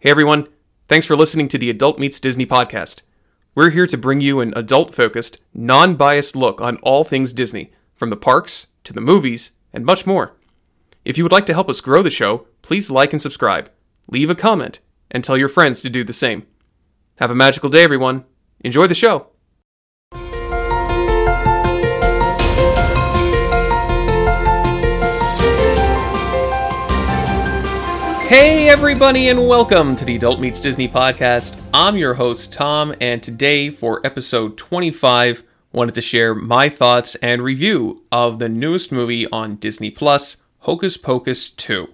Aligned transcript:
Hey 0.00 0.10
everyone, 0.10 0.46
thanks 0.86 1.06
for 1.06 1.16
listening 1.16 1.48
to 1.48 1.58
the 1.58 1.70
Adult 1.70 1.98
Meets 1.98 2.20
Disney 2.20 2.46
podcast. 2.46 3.02
We're 3.56 3.70
here 3.70 3.88
to 3.88 3.98
bring 3.98 4.20
you 4.20 4.38
an 4.38 4.52
adult 4.54 4.94
focused, 4.94 5.38
non 5.52 5.96
biased 5.96 6.36
look 6.36 6.60
on 6.60 6.76
all 6.84 7.02
things 7.02 7.32
Disney, 7.32 7.72
from 7.96 8.08
the 8.08 8.16
parks 8.16 8.68
to 8.84 8.92
the 8.92 9.00
movies 9.00 9.50
and 9.72 9.84
much 9.84 10.06
more. 10.06 10.36
If 11.04 11.18
you 11.18 11.24
would 11.24 11.32
like 11.32 11.46
to 11.46 11.52
help 11.52 11.68
us 11.68 11.80
grow 11.80 12.00
the 12.00 12.12
show, 12.12 12.46
please 12.62 12.92
like 12.92 13.12
and 13.12 13.20
subscribe, 13.20 13.72
leave 14.06 14.30
a 14.30 14.36
comment, 14.36 14.78
and 15.10 15.24
tell 15.24 15.36
your 15.36 15.48
friends 15.48 15.82
to 15.82 15.90
do 15.90 16.04
the 16.04 16.12
same. 16.12 16.46
Have 17.16 17.32
a 17.32 17.34
magical 17.34 17.68
day, 17.68 17.82
everyone. 17.82 18.24
Enjoy 18.60 18.86
the 18.86 18.94
show. 18.94 19.30
Hey, 28.28 28.68
everybody, 28.68 29.30
and 29.30 29.48
welcome 29.48 29.96
to 29.96 30.04
the 30.04 30.16
Adult 30.16 30.38
Meets 30.38 30.60
Disney 30.60 30.86
podcast. 30.86 31.58
I'm 31.72 31.96
your 31.96 32.12
host, 32.12 32.52
Tom, 32.52 32.94
and 33.00 33.22
today 33.22 33.70
for 33.70 34.06
episode 34.06 34.58
25, 34.58 35.42
wanted 35.72 35.94
to 35.94 36.02
share 36.02 36.34
my 36.34 36.68
thoughts 36.68 37.14
and 37.22 37.42
review 37.42 38.04
of 38.12 38.38
the 38.38 38.50
newest 38.50 38.92
movie 38.92 39.26
on 39.28 39.56
Disney 39.56 39.90
Plus, 39.90 40.44
Hocus 40.58 40.98
Pocus 40.98 41.48
2. 41.48 41.88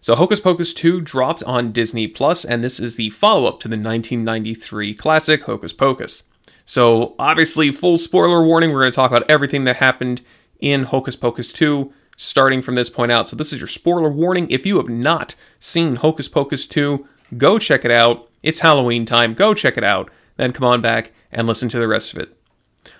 So, 0.00 0.14
Hocus 0.14 0.40
Pocus 0.40 0.72
2 0.72 1.02
dropped 1.02 1.42
on 1.42 1.70
Disney 1.70 2.08
Plus, 2.08 2.46
and 2.46 2.64
this 2.64 2.80
is 2.80 2.96
the 2.96 3.10
follow 3.10 3.46
up 3.46 3.60
to 3.60 3.68
the 3.68 3.76
1993 3.76 4.94
classic 4.94 5.42
Hocus 5.42 5.74
Pocus. 5.74 6.22
So, 6.64 7.14
obviously, 7.18 7.70
full 7.70 7.98
spoiler 7.98 8.42
warning, 8.42 8.72
we're 8.72 8.80
going 8.80 8.92
to 8.92 8.96
talk 8.96 9.10
about 9.10 9.30
everything 9.30 9.64
that 9.64 9.76
happened 9.76 10.22
in 10.60 10.84
Hocus 10.84 11.14
Pocus 11.14 11.52
2 11.52 11.92
starting 12.16 12.62
from 12.62 12.74
this 12.74 12.90
point 12.90 13.12
out. 13.12 13.28
So, 13.28 13.36
this 13.36 13.52
is 13.52 13.60
your 13.60 13.68
spoiler 13.68 14.10
warning. 14.10 14.50
If 14.50 14.66
you 14.66 14.76
have 14.78 14.88
not 14.88 15.34
seen 15.60 15.96
Hocus 15.96 16.28
Pocus 16.28 16.66
2, 16.66 17.06
go 17.36 17.58
check 17.58 17.84
it 17.84 17.90
out. 17.90 18.28
It's 18.42 18.60
Halloween 18.60 19.04
time. 19.04 19.34
Go 19.34 19.54
check 19.54 19.76
it 19.76 19.84
out. 19.84 20.10
Then 20.36 20.52
come 20.52 20.66
on 20.66 20.80
back 20.80 21.12
and 21.32 21.46
listen 21.46 21.68
to 21.70 21.78
the 21.78 21.88
rest 21.88 22.12
of 22.12 22.20
it. 22.20 22.36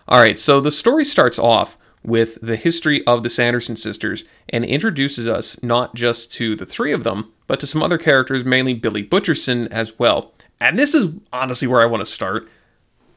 All 0.09 0.21
right, 0.21 0.39
so 0.39 0.61
the 0.61 0.71
story 0.71 1.05
starts 1.05 1.39
off 1.39 1.79
with 2.03 2.39
the 2.43 2.57
history 2.57 3.05
of 3.07 3.23
the 3.23 3.31
Sanderson 3.31 3.77
sisters 3.77 4.25
and 4.49 4.65
introduces 4.65 5.27
us 5.27 5.63
not 5.63 5.95
just 5.95 6.33
to 6.35 6.55
the 6.55 6.67
three 6.67 6.93
of 6.93 7.03
them, 7.03 7.33
but 7.47 7.59
to 7.61 7.67
some 7.67 7.83
other 7.83 7.99
characters, 7.99 8.45
mainly 8.45 8.75
Billy 8.75 9.03
Butcherson 9.03 9.67
as 9.69 9.99
well. 9.99 10.33
And 10.61 10.79
this 10.79 10.95
is 10.95 11.13
honestly 11.33 11.67
where 11.67 11.81
I 11.81 11.87
want 11.87 12.03
to 12.03 12.11
start. 12.11 12.49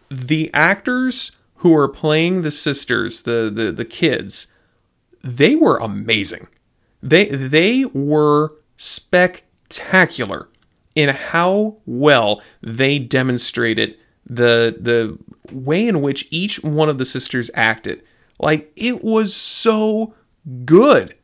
The 0.09 0.49
actors 0.53 1.35
who 1.57 1.75
are 1.75 1.87
playing 1.87 2.41
the 2.41 2.51
sisters, 2.51 3.23
the, 3.23 3.51
the, 3.53 3.71
the 3.71 3.85
kids, 3.85 4.53
they 5.23 5.55
were 5.55 5.77
amazing. 5.77 6.47
They 7.01 7.25
they 7.25 7.85
were 7.85 8.55
spectacular 8.75 10.49
in 10.95 11.09
how 11.09 11.77
well 11.85 12.41
they 12.61 12.99
demonstrated 12.99 13.95
the 14.25 14.75
the 14.79 15.17
way 15.51 15.87
in 15.87 16.01
which 16.01 16.27
each 16.31 16.63
one 16.63 16.89
of 16.89 16.97
the 16.97 17.05
sisters 17.05 17.51
acted. 17.53 18.03
Like 18.39 18.71
it 18.75 19.03
was 19.03 19.35
so 19.35 20.15
good. 20.65 21.15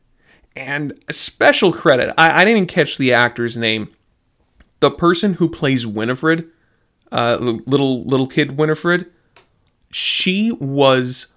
And 0.56 0.94
a 1.10 1.14
special 1.14 1.74
credit, 1.74 2.14
I, 2.18 2.42
I 2.42 2.46
didn't 2.46 2.68
catch 2.68 2.98
the 2.98 3.12
actor's 3.14 3.58
name. 3.58 3.90
The 4.80 4.92
person 4.92 5.36
who 5.36 5.50
plays 5.50 5.88
Winifred, 5.88 6.50
uh, 7.12 7.38
little 7.40 8.04
little 8.04 8.28
kid 8.28 8.58
Winifred, 8.58 9.12
she 9.92 10.52
was 10.52 11.34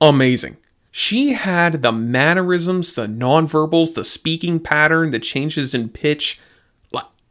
amazing. 0.00 0.56
She 0.90 1.34
had 1.34 1.82
the 1.82 1.92
mannerisms, 1.92 2.94
the 2.94 3.06
nonverbals, 3.06 3.94
the 3.94 4.04
speaking 4.04 4.58
pattern, 4.58 5.10
the 5.10 5.18
changes 5.18 5.74
in 5.74 5.90
pitch, 5.90 6.40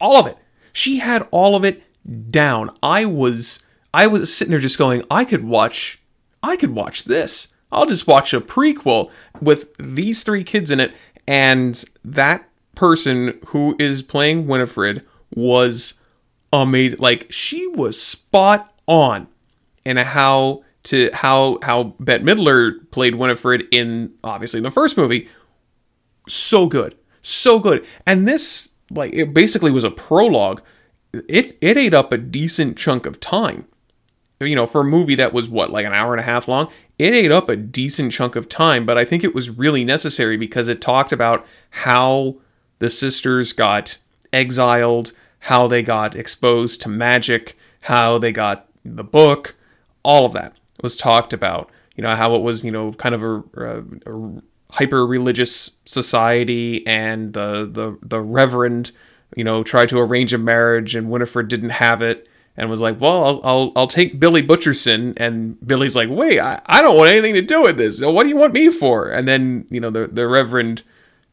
all 0.00 0.16
of 0.16 0.26
it. 0.26 0.38
She 0.72 0.98
had 0.98 1.26
all 1.30 1.56
of 1.56 1.64
it 1.64 1.82
down. 2.30 2.70
I 2.82 3.04
was 3.04 3.64
I 3.92 4.06
was 4.06 4.34
sitting 4.34 4.50
there 4.50 4.60
just 4.60 4.78
going, 4.78 5.02
I 5.10 5.24
could 5.24 5.44
watch 5.44 6.00
I 6.42 6.56
could 6.56 6.74
watch 6.74 7.04
this. 7.04 7.54
I'll 7.70 7.86
just 7.86 8.06
watch 8.06 8.32
a 8.32 8.40
prequel 8.40 9.10
with 9.40 9.74
these 9.78 10.22
three 10.22 10.44
kids 10.44 10.70
in 10.70 10.80
it 10.80 10.94
and 11.26 11.84
that 12.04 12.48
person 12.74 13.38
who 13.48 13.76
is 13.78 14.02
playing 14.02 14.46
Winifred 14.46 15.04
was 15.34 16.00
amazing. 16.52 16.98
Like 17.00 17.30
she 17.30 17.66
was 17.66 18.00
spot 18.00 18.72
on 18.86 19.28
in 19.84 19.96
how 19.96 20.64
to 20.88 21.10
how 21.12 21.58
how 21.62 21.94
Bette 22.00 22.24
Midler 22.24 22.90
played 22.90 23.14
Winifred 23.14 23.64
in 23.70 24.14
obviously 24.24 24.58
in 24.58 24.64
the 24.64 24.70
first 24.70 24.96
movie. 24.96 25.28
So 26.26 26.66
good, 26.66 26.96
so 27.20 27.60
good, 27.60 27.86
and 28.06 28.26
this 28.26 28.72
like 28.90 29.12
it 29.12 29.34
basically 29.34 29.70
was 29.70 29.84
a 29.84 29.90
prologue. 29.90 30.62
It 31.12 31.58
it 31.60 31.76
ate 31.76 31.92
up 31.92 32.10
a 32.10 32.16
decent 32.16 32.78
chunk 32.78 33.04
of 33.04 33.20
time. 33.20 33.66
You 34.40 34.56
know, 34.56 34.66
for 34.66 34.80
a 34.80 34.84
movie 34.84 35.16
that 35.16 35.34
was 35.34 35.48
what 35.48 35.70
like 35.70 35.84
an 35.84 35.92
hour 35.92 36.14
and 36.14 36.20
a 36.20 36.24
half 36.24 36.48
long, 36.48 36.68
it 36.98 37.12
ate 37.12 37.30
up 37.30 37.50
a 37.50 37.56
decent 37.56 38.12
chunk 38.12 38.34
of 38.34 38.48
time. 38.48 38.86
But 38.86 38.96
I 38.96 39.04
think 39.04 39.22
it 39.22 39.34
was 39.34 39.50
really 39.50 39.84
necessary 39.84 40.38
because 40.38 40.68
it 40.68 40.80
talked 40.80 41.12
about 41.12 41.46
how 41.70 42.36
the 42.78 42.88
sisters 42.88 43.52
got 43.52 43.98
exiled, 44.32 45.12
how 45.40 45.66
they 45.66 45.82
got 45.82 46.16
exposed 46.16 46.80
to 46.82 46.88
magic, 46.88 47.58
how 47.80 48.16
they 48.16 48.32
got 48.32 48.68
the 48.86 49.04
book, 49.04 49.54
all 50.02 50.24
of 50.24 50.32
that 50.32 50.57
was 50.82 50.96
talked 50.96 51.32
about. 51.32 51.70
You 51.96 52.02
know 52.02 52.14
how 52.14 52.34
it 52.36 52.42
was, 52.42 52.64
you 52.64 52.70
know, 52.70 52.92
kind 52.92 53.14
of 53.14 53.22
a, 53.22 53.42
a, 53.56 53.82
a 54.06 54.42
hyper 54.70 55.06
religious 55.06 55.72
society, 55.84 56.86
and 56.86 57.32
the 57.32 57.68
the 57.70 57.98
the 58.02 58.20
reverend, 58.20 58.92
you 59.36 59.44
know, 59.44 59.62
tried 59.62 59.88
to 59.90 59.98
arrange 59.98 60.32
a 60.32 60.38
marriage, 60.38 60.94
and 60.94 61.10
Winifred 61.10 61.48
didn't 61.48 61.70
have 61.70 62.02
it, 62.02 62.28
and 62.56 62.70
was 62.70 62.80
like, 62.80 63.00
"Well, 63.00 63.24
I'll 63.24 63.40
I'll, 63.44 63.72
I'll 63.76 63.86
take 63.86 64.20
Billy 64.20 64.42
Butcherson," 64.46 65.14
and 65.16 65.58
Billy's 65.66 65.96
like, 65.96 66.08
"Wait, 66.10 66.38
I, 66.38 66.60
I 66.66 66.82
don't 66.82 66.96
want 66.96 67.10
anything 67.10 67.34
to 67.34 67.42
do 67.42 67.62
with 67.62 67.76
this. 67.76 68.00
What 68.00 68.22
do 68.22 68.28
you 68.28 68.36
want 68.36 68.52
me 68.52 68.68
for?" 68.70 69.10
And 69.10 69.26
then 69.26 69.66
you 69.70 69.80
know 69.80 69.90
the 69.90 70.06
the 70.06 70.28
reverend 70.28 70.82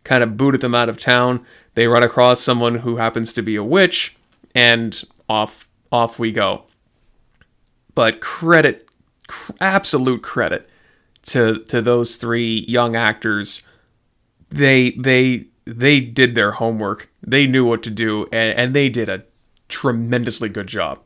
kind 0.04 0.24
of 0.24 0.38
booted 0.38 0.62
them 0.62 0.76
out 0.76 0.90
of 0.90 0.98
town. 0.98 1.46
They 1.74 1.88
run 1.88 2.04
across 2.04 2.42
someone 2.42 2.76
who 2.76 2.98
happens 2.98 3.34
to 3.34 3.42
be 3.42 3.56
a 3.56 3.64
witch, 3.64 4.16
and 4.54 5.04
off 5.28 5.68
off 5.92 6.18
we 6.20 6.32
go. 6.32 6.64
But 7.94 8.20
credit 8.22 8.85
absolute 9.60 10.24
credit 10.24 10.70
to 11.24 11.60
to 11.66 11.82
those 11.82 12.18
three 12.18 12.66
young 12.68 12.96
actors. 12.96 13.64
They 14.50 14.92
they 14.92 15.48
they 15.66 16.00
did 16.00 16.36
their 16.36 16.54
homework. 16.54 17.10
They 17.22 17.48
knew 17.48 17.66
what 17.66 17.84
to 17.84 17.90
do, 17.90 18.28
and, 18.32 18.58
and 18.58 18.76
they 18.76 18.90
did 18.90 19.10
a 19.10 19.24
tremendously 19.68 20.50
good 20.50 20.68
job. 20.68 21.00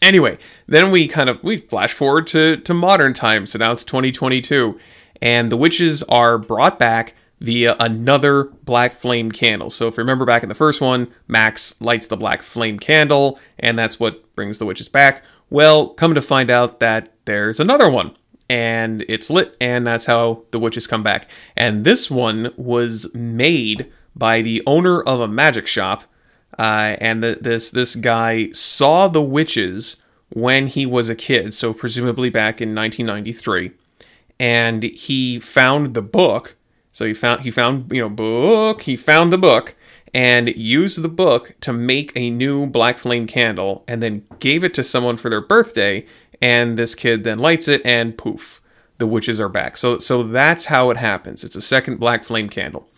Anyway, 0.00 0.38
then 0.66 0.92
we 0.92 1.08
kind 1.08 1.28
of 1.28 1.42
we 1.42 1.58
flash 1.58 1.92
forward 1.92 2.26
to 2.28 2.56
to 2.58 2.74
modern 2.74 3.14
times. 3.14 3.52
So 3.52 3.58
now 3.58 3.72
it's 3.72 3.84
2022, 3.84 4.78
and 5.20 5.50
the 5.50 5.56
witches 5.56 6.02
are 6.04 6.38
brought 6.38 6.78
back 6.78 7.14
via 7.40 7.76
another 7.78 8.44
black 8.64 8.92
flame 8.92 9.30
candle. 9.30 9.70
So 9.70 9.86
if 9.88 9.96
you 9.96 10.02
remember 10.02 10.24
back 10.24 10.42
in 10.42 10.48
the 10.48 10.54
first 10.54 10.80
one, 10.80 11.12
Max 11.26 11.80
lights 11.80 12.08
the 12.08 12.16
black 12.16 12.42
flame 12.42 12.78
candle, 12.78 13.38
and 13.58 13.78
that's 13.78 14.00
what 14.00 14.34
brings 14.34 14.58
the 14.58 14.66
witches 14.66 14.88
back. 14.88 15.22
Well, 15.50 15.88
come 15.90 16.14
to 16.14 16.22
find 16.22 16.50
out 16.50 16.80
that 16.80 17.12
there's 17.28 17.60
another 17.60 17.90
one 17.90 18.16
and 18.48 19.04
it's 19.06 19.28
lit 19.28 19.54
and 19.60 19.86
that's 19.86 20.06
how 20.06 20.44
the 20.50 20.58
witches 20.58 20.86
come 20.86 21.02
back. 21.02 21.28
And 21.56 21.84
this 21.84 22.10
one 22.10 22.52
was 22.56 23.14
made 23.14 23.92
by 24.16 24.40
the 24.40 24.62
owner 24.66 25.02
of 25.02 25.20
a 25.20 25.28
magic 25.28 25.66
shop 25.66 26.04
uh, 26.58 26.96
and 27.00 27.22
the, 27.22 27.38
this 27.40 27.70
this 27.70 27.94
guy 27.94 28.50
saw 28.52 29.06
the 29.06 29.22
witches 29.22 30.02
when 30.30 30.66
he 30.66 30.86
was 30.86 31.08
a 31.08 31.14
kid 31.14 31.54
so 31.54 31.72
presumably 31.72 32.30
back 32.30 32.60
in 32.60 32.74
1993 32.74 33.70
and 34.40 34.82
he 34.82 35.38
found 35.38 35.94
the 35.94 36.02
book 36.02 36.56
so 36.92 37.04
he 37.04 37.14
found 37.14 37.42
he 37.42 37.50
found 37.50 37.90
you 37.92 38.00
know 38.00 38.08
book 38.08 38.82
he 38.82 38.96
found 38.96 39.32
the 39.32 39.38
book 39.38 39.74
and 40.12 40.48
used 40.56 41.00
the 41.00 41.08
book 41.08 41.54
to 41.60 41.72
make 41.72 42.12
a 42.16 42.30
new 42.30 42.66
black 42.66 42.98
flame 42.98 43.26
candle 43.26 43.84
and 43.86 44.02
then 44.02 44.24
gave 44.38 44.64
it 44.64 44.74
to 44.74 44.82
someone 44.82 45.16
for 45.16 45.30
their 45.30 45.40
birthday 45.40 46.04
and 46.40 46.78
this 46.78 46.94
kid 46.94 47.24
then 47.24 47.38
lights 47.38 47.68
it 47.68 47.82
and 47.84 48.16
poof 48.16 48.60
the 48.98 49.06
witches 49.06 49.40
are 49.40 49.48
back. 49.48 49.76
So 49.76 49.98
so 49.98 50.22
that's 50.22 50.66
how 50.66 50.90
it 50.90 50.96
happens. 50.96 51.44
It's 51.44 51.56
a 51.56 51.62
second 51.62 51.98
black 51.98 52.24
flame 52.24 52.48
candle. 52.48 52.88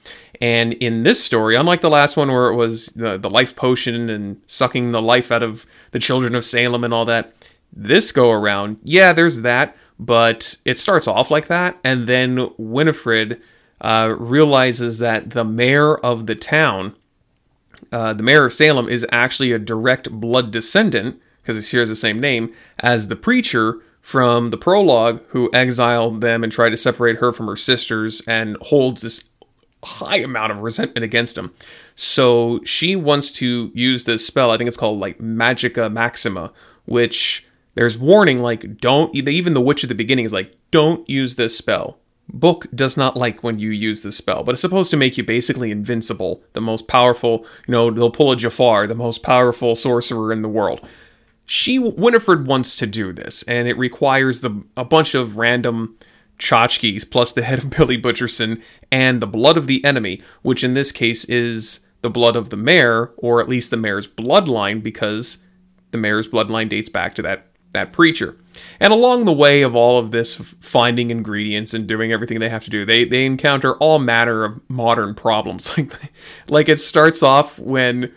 And 0.40 0.72
in 0.74 1.02
this 1.02 1.22
story 1.22 1.54
unlike 1.54 1.82
the 1.82 1.90
last 1.90 2.16
one 2.16 2.32
where 2.32 2.48
it 2.48 2.56
was 2.56 2.86
the, 2.86 3.18
the 3.18 3.30
life 3.30 3.54
potion 3.54 4.08
and 4.08 4.40
sucking 4.46 4.92
the 4.92 5.02
life 5.02 5.30
out 5.30 5.42
of 5.42 5.66
the 5.90 5.98
children 5.98 6.34
of 6.34 6.44
salem 6.44 6.84
and 6.84 6.94
all 6.94 7.04
that 7.04 7.34
this 7.72 8.10
go 8.10 8.30
around 8.30 8.78
yeah 8.82 9.12
there's 9.12 9.42
that 9.42 9.76
but 9.98 10.56
it 10.64 10.78
starts 10.78 11.06
off 11.06 11.30
like 11.30 11.46
that 11.46 11.78
and 11.84 12.06
then 12.06 12.48
winifred 12.56 13.40
uh, 13.80 14.14
realizes 14.18 14.98
that 14.98 15.30
the 15.30 15.44
mayor 15.44 15.96
of 15.96 16.26
the 16.26 16.34
town 16.34 16.94
uh, 17.92 18.12
the 18.12 18.22
mayor 18.22 18.46
of 18.46 18.52
salem 18.52 18.88
is 18.88 19.06
actually 19.12 19.52
a 19.52 19.58
direct 19.58 20.10
blood 20.10 20.50
descendant 20.50 21.20
because 21.42 21.56
it 21.56 21.62
shares 21.62 21.88
the 21.88 21.96
same 21.96 22.20
name 22.20 22.54
as 22.78 23.08
the 23.08 23.16
preacher 23.16 23.80
from 24.00 24.50
the 24.50 24.56
prologue 24.56 25.22
who 25.28 25.50
exiled 25.52 26.20
them 26.20 26.42
and 26.42 26.52
tried 26.52 26.70
to 26.70 26.76
separate 26.76 27.16
her 27.16 27.32
from 27.32 27.46
her 27.46 27.56
sisters 27.56 28.22
and 28.26 28.56
holds 28.62 29.00
this 29.00 29.28
high 29.84 30.18
amount 30.18 30.52
of 30.52 30.58
resentment 30.58 31.04
against 31.04 31.38
him. 31.38 31.52
So 31.94 32.60
she 32.64 32.96
wants 32.96 33.30
to 33.32 33.70
use 33.74 34.04
this 34.04 34.26
spell. 34.26 34.50
I 34.50 34.56
think 34.56 34.68
it's 34.68 34.76
called 34.76 35.00
like 35.00 35.18
Magica 35.18 35.92
Maxima, 35.92 36.52
which 36.86 37.46
there's 37.74 37.98
warning 37.98 38.40
like 38.40 38.78
don't 38.78 39.14
even 39.14 39.54
the 39.54 39.60
witch 39.60 39.84
at 39.84 39.88
the 39.88 39.94
beginning 39.94 40.24
is 40.24 40.32
like 40.32 40.54
don't 40.70 41.08
use 41.08 41.36
this 41.36 41.56
spell. 41.56 41.98
Book 42.32 42.66
does 42.72 42.96
not 42.96 43.16
like 43.16 43.42
when 43.42 43.58
you 43.58 43.70
use 43.70 44.02
this 44.02 44.16
spell, 44.16 44.44
but 44.44 44.52
it's 44.52 44.60
supposed 44.60 44.90
to 44.92 44.96
make 44.96 45.18
you 45.18 45.24
basically 45.24 45.72
invincible, 45.72 46.42
the 46.52 46.60
most 46.60 46.86
powerful, 46.86 47.44
you 47.66 47.72
know, 47.72 47.90
they'll 47.90 48.10
pull 48.10 48.30
a 48.30 48.36
Jafar, 48.36 48.86
the 48.86 48.94
most 48.94 49.24
powerful 49.24 49.74
sorcerer 49.74 50.32
in 50.32 50.42
the 50.42 50.48
world. 50.48 50.86
She 51.52 51.80
Winifred 51.80 52.46
wants 52.46 52.76
to 52.76 52.86
do 52.86 53.12
this, 53.12 53.42
and 53.42 53.66
it 53.66 53.76
requires 53.76 54.40
the 54.40 54.62
a 54.76 54.84
bunch 54.84 55.16
of 55.16 55.36
random 55.36 55.96
tchotchkes 56.38 57.10
plus 57.10 57.32
the 57.32 57.42
head 57.42 57.58
of 57.58 57.70
Billy 57.76 58.00
Butcherson 58.00 58.62
and 58.92 59.20
the 59.20 59.26
blood 59.26 59.56
of 59.56 59.66
the 59.66 59.84
enemy, 59.84 60.22
which 60.42 60.62
in 60.62 60.74
this 60.74 60.92
case 60.92 61.24
is 61.24 61.80
the 62.02 62.08
blood 62.08 62.36
of 62.36 62.50
the 62.50 62.56
mayor, 62.56 63.10
or 63.16 63.40
at 63.40 63.48
least 63.48 63.72
the 63.72 63.76
mayor's 63.76 64.06
bloodline, 64.06 64.80
because 64.80 65.44
the 65.90 65.98
mayor's 65.98 66.28
bloodline 66.28 66.68
dates 66.68 66.88
back 66.88 67.16
to 67.16 67.22
that 67.22 67.48
that 67.72 67.92
preacher. 67.92 68.36
And 68.78 68.92
along 68.92 69.24
the 69.24 69.32
way 69.32 69.62
of 69.62 69.74
all 69.74 69.98
of 69.98 70.12
this 70.12 70.36
finding 70.36 71.10
ingredients 71.10 71.74
and 71.74 71.88
doing 71.88 72.12
everything 72.12 72.38
they 72.38 72.48
have 72.48 72.62
to 72.62 72.70
do, 72.70 72.86
they 72.86 73.04
they 73.04 73.26
encounter 73.26 73.74
all 73.78 73.98
manner 73.98 74.44
of 74.44 74.60
modern 74.70 75.16
problems. 75.16 75.76
Like 75.76 76.12
like 76.48 76.68
it 76.68 76.78
starts 76.78 77.24
off 77.24 77.58
when 77.58 78.12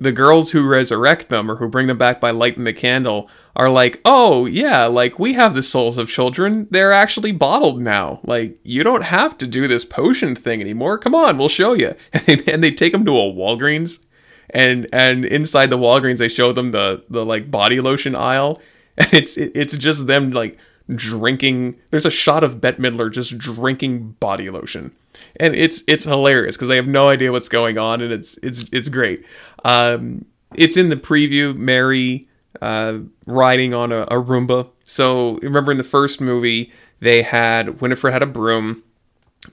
the 0.00 0.12
girls 0.12 0.52
who 0.52 0.66
resurrect 0.66 1.28
them 1.28 1.50
or 1.50 1.56
who 1.56 1.68
bring 1.68 1.88
them 1.88 1.98
back 1.98 2.20
by 2.20 2.30
lighting 2.30 2.64
the 2.64 2.72
candle 2.72 3.28
are 3.56 3.68
like, 3.68 4.00
oh, 4.04 4.46
yeah, 4.46 4.86
like 4.86 5.18
we 5.18 5.32
have 5.32 5.54
the 5.54 5.62
souls 5.62 5.98
of 5.98 6.08
children. 6.08 6.68
They're 6.70 6.92
actually 6.92 7.32
bottled 7.32 7.80
now. 7.80 8.20
Like, 8.22 8.58
you 8.62 8.84
don't 8.84 9.02
have 9.02 9.36
to 9.38 9.46
do 9.46 9.66
this 9.66 9.84
potion 9.84 10.36
thing 10.36 10.60
anymore. 10.60 10.98
Come 10.98 11.14
on, 11.14 11.36
we'll 11.36 11.48
show 11.48 11.72
you. 11.72 11.94
And 12.28 12.62
they, 12.62 12.70
take 12.70 12.92
them 12.92 13.04
to 13.06 13.12
a 13.12 13.32
Walgreens. 13.32 14.06
And 14.50 14.86
and 14.92 15.24
inside 15.24 15.70
the 15.70 15.78
Walgreens, 15.78 16.18
they 16.18 16.28
show 16.28 16.52
them 16.52 16.70
the 16.70 17.04
the 17.10 17.24
like 17.24 17.50
body 17.50 17.80
lotion 17.80 18.14
aisle, 18.14 18.62
and 18.96 19.12
it's 19.12 19.36
it's 19.36 19.76
just 19.76 20.06
them 20.06 20.30
like 20.30 20.56
drinking. 20.94 21.78
There's 21.90 22.06
a 22.06 22.10
shot 22.10 22.44
of 22.44 22.60
Bette 22.60 22.80
Midler 22.80 23.12
just 23.12 23.36
drinking 23.36 24.16
body 24.20 24.48
lotion, 24.48 24.92
and 25.36 25.54
it's 25.54 25.82
it's 25.86 26.04
hilarious 26.04 26.56
because 26.56 26.68
they 26.68 26.76
have 26.76 26.88
no 26.88 27.08
idea 27.08 27.30
what's 27.32 27.48
going 27.48 27.76
on, 27.76 28.00
and 28.00 28.12
it's 28.12 28.38
it's 28.42 28.64
it's 28.72 28.88
great. 28.88 29.24
Um, 29.64 30.24
it's 30.54 30.76
in 30.76 30.88
the 30.88 30.96
preview. 30.96 31.56
Mary 31.56 32.28
uh, 32.60 32.98
riding 33.26 33.74
on 33.74 33.92
a, 33.92 34.02
a 34.02 34.22
Roomba. 34.22 34.68
So 34.84 35.38
remember 35.38 35.72
in 35.72 35.78
the 35.78 35.84
first 35.84 36.20
movie, 36.20 36.72
they 37.00 37.22
had 37.22 37.80
Winifred 37.80 38.12
had 38.12 38.22
a 38.22 38.26
broom, 38.26 38.82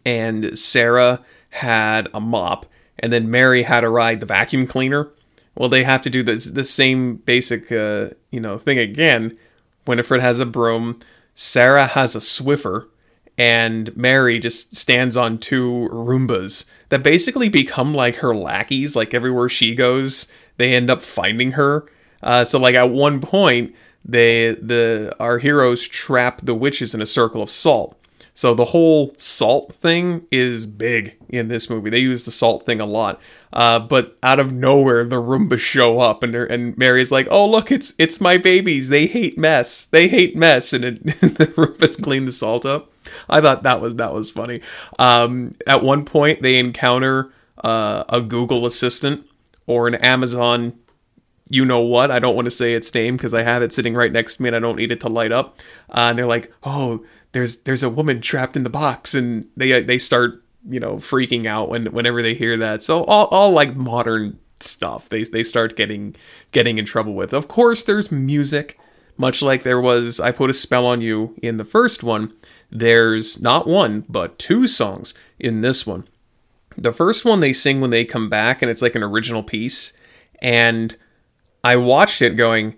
and 0.06 0.57
Sarah 0.57 1.22
had 1.50 2.07
a 2.13 2.19
mop, 2.19 2.66
and 3.00 3.12
then 3.12 3.30
Mary 3.30 3.63
had 3.63 3.81
to 3.81 3.90
ride 3.90 4.19
the 4.19 4.25
vacuum 4.25 4.66
cleaner. 4.68 5.10
Well, 5.56 5.69
they 5.69 5.84
have 5.84 6.02
to 6.04 6.10
do 6.10 6.24
the 6.24 6.36
the 6.36 6.63
same 6.63 7.18
basic 7.18 7.72
uh, 7.72 8.10
you 8.31 8.40
know 8.40 8.58
thing 8.58 8.80
again. 8.80 9.38
Winifred 9.88 10.22
has 10.22 10.40
a 10.40 10.46
broom, 10.46 11.00
Sarah 11.36 11.86
has 11.86 12.16
a 12.16 12.19
Swiffer, 12.19 12.88
and 13.38 13.96
Mary 13.96 14.40
just 14.40 14.75
stands 14.75 15.16
on 15.16 15.38
two 15.38 15.88
Roombas 15.92 16.66
that 16.90 17.04
basically 17.04 17.50
become 17.50 17.94
like 17.94 18.18
her 18.18 18.36
lackeys. 18.36 18.96
Like 18.96 19.14
everywhere 19.14 19.50
she 19.50 19.76
goes, 19.76 20.32
they 20.58 20.74
end 20.74 20.90
up 20.90 21.02
finding 21.02 21.54
her 21.54 21.88
uh, 22.26 22.44
so 22.44 22.60
like 22.60 22.76
at 22.76 22.90
one 22.90 23.22
point, 23.22 23.74
they 24.04 24.56
the 24.56 25.16
our 25.20 25.38
heroes 25.38 25.88
trap 25.88 26.42
the 26.44 26.56
witches 26.56 26.94
in 26.94 27.02
a 27.02 27.06
circle 27.06 27.42
of 27.42 27.50
salt. 27.50 27.98
So 28.34 28.54
the 28.54 28.66
whole 28.66 29.16
salt 29.18 29.74
thing 29.74 30.26
is 30.30 30.66
big 30.66 31.16
in 31.30 31.48
this 31.48 31.70
movie. 31.70 31.90
They 31.90 32.00
use 32.00 32.26
the 32.26 32.32
salt 32.32 32.66
thing 32.66 32.82
a 32.82 32.86
lot. 32.86 33.22
Uh, 33.56 33.80
but 33.80 34.18
out 34.22 34.40
of 34.40 34.52
nowhere, 34.52 35.06
the 35.06 35.16
Roombas 35.16 35.60
show 35.60 36.00
up, 36.00 36.24
and 36.24 36.36
and 36.36 36.78
Mary's 36.78 37.12
like, 37.12 37.28
"Oh 37.31 37.50
look, 37.50 37.72
it's 37.72 37.94
it's 37.98 38.19
my 38.19 38.38
babies. 38.38 38.90
They 38.90 39.07
hate 39.07 39.38
mess. 39.38 39.86
They 39.86 40.10
hate 40.10 40.36
mess." 40.36 40.74
And, 40.74 40.84
it, 40.84 41.04
the 41.22 41.54
Roombas 41.56 42.04
clean 42.04 42.25
the 42.25 42.34
salt 42.34 42.66
up. 42.66 42.92
I 43.30 43.40
thought 43.40 43.63
that 43.63 43.80
was 43.80 43.96
that 43.96 44.13
was 44.13 44.30
funny. 44.30 44.62
Um, 45.00 45.54
at 45.66 45.84
one 45.84 46.04
point, 46.04 46.42
they 46.42 46.57
encounter 46.57 47.31
uh, 47.63 48.04
a 48.10 48.19
Google 48.19 48.66
assistant 48.66 49.25
or 49.68 49.88
an 49.88 49.96
Amazon 49.96 50.74
you 51.50 51.63
know 51.63 51.81
what. 51.81 52.12
I 52.12 52.19
don't 52.19 52.36
want 52.36 52.46
to 52.46 52.51
say 52.51 52.74
its 52.74 52.94
name 52.94 53.18
because 53.18 53.34
I 53.34 53.44
have 53.44 53.62
it 53.62 53.72
sitting 53.72 53.94
right 53.94 54.12
next 54.12 54.38
to 54.38 54.44
me 54.44 54.50
and 54.50 54.56
I 54.56 54.60
don't 54.60 54.78
need 54.78 54.92
it 54.92 55.00
to 55.01 55.10
light 55.10 55.31
up. 55.31 55.60
Uh, 55.90 56.10
and 56.10 56.18
they're 56.18 56.25
like, 56.25 56.51
"Oh, 56.63 57.06
there's 57.31 57.62
there's 57.62 57.84
a 57.84 57.90
woman 57.90 58.22
trapped 58.22 58.58
in 58.58 58.63
the 58.63 58.69
box," 58.69 59.13
and 59.13 59.48
they 59.56 59.84
they 59.84 59.98
start 59.98 60.44
you 60.68 60.80
know 60.80 60.96
freaking 60.96 61.46
out 61.46 61.70
when 61.70 61.88
whenever 61.88 62.22
they 62.22 62.34
hear 62.34 62.58
that. 62.58 62.84
So 62.84 63.04
all 63.04 63.26
all 63.28 63.52
like 63.52 63.76
modern 63.76 64.40
stuff 64.60 65.10
they 65.10 65.24
they 65.24 65.44
start 65.44 65.76
getting 65.76 66.16
getting 66.52 66.78
in 66.78 66.86
trouble 66.86 67.14
with. 67.14 67.34
Of 67.34 67.48
course, 67.48 67.84
there's 67.84 68.12
music, 68.12 68.80
much 69.18 69.42
like 69.42 69.64
there 69.64 69.82
was 69.82 70.20
I 70.20 70.32
put 70.32 70.50
a 70.50 70.54
spell 70.54 70.86
on 70.86 71.02
you 71.02 71.36
in 71.42 71.58
the 71.58 71.66
first 71.66 72.04
one. 72.04 72.34
There's 72.72 73.42
not 73.42 73.68
one 73.68 74.06
but 74.10 74.40
two 74.40 74.68
songs 74.68 75.14
in 75.40 75.62
this 75.62 75.86
one. 75.86 76.08
The 76.78 76.94
first 76.94 77.24
one 77.24 77.40
they 77.40 77.54
sing 77.54 77.80
when 77.80 77.90
they 77.90 78.04
come 78.04 78.30
back, 78.30 78.62
and 78.62 78.70
it's 78.70 78.82
like 78.82 78.96
an 78.96 79.04
original 79.04 79.44
piece, 79.44 79.94
and 80.42 80.96
I 81.64 81.78
watched 81.78 82.22
it 82.22 82.36
going, 82.36 82.76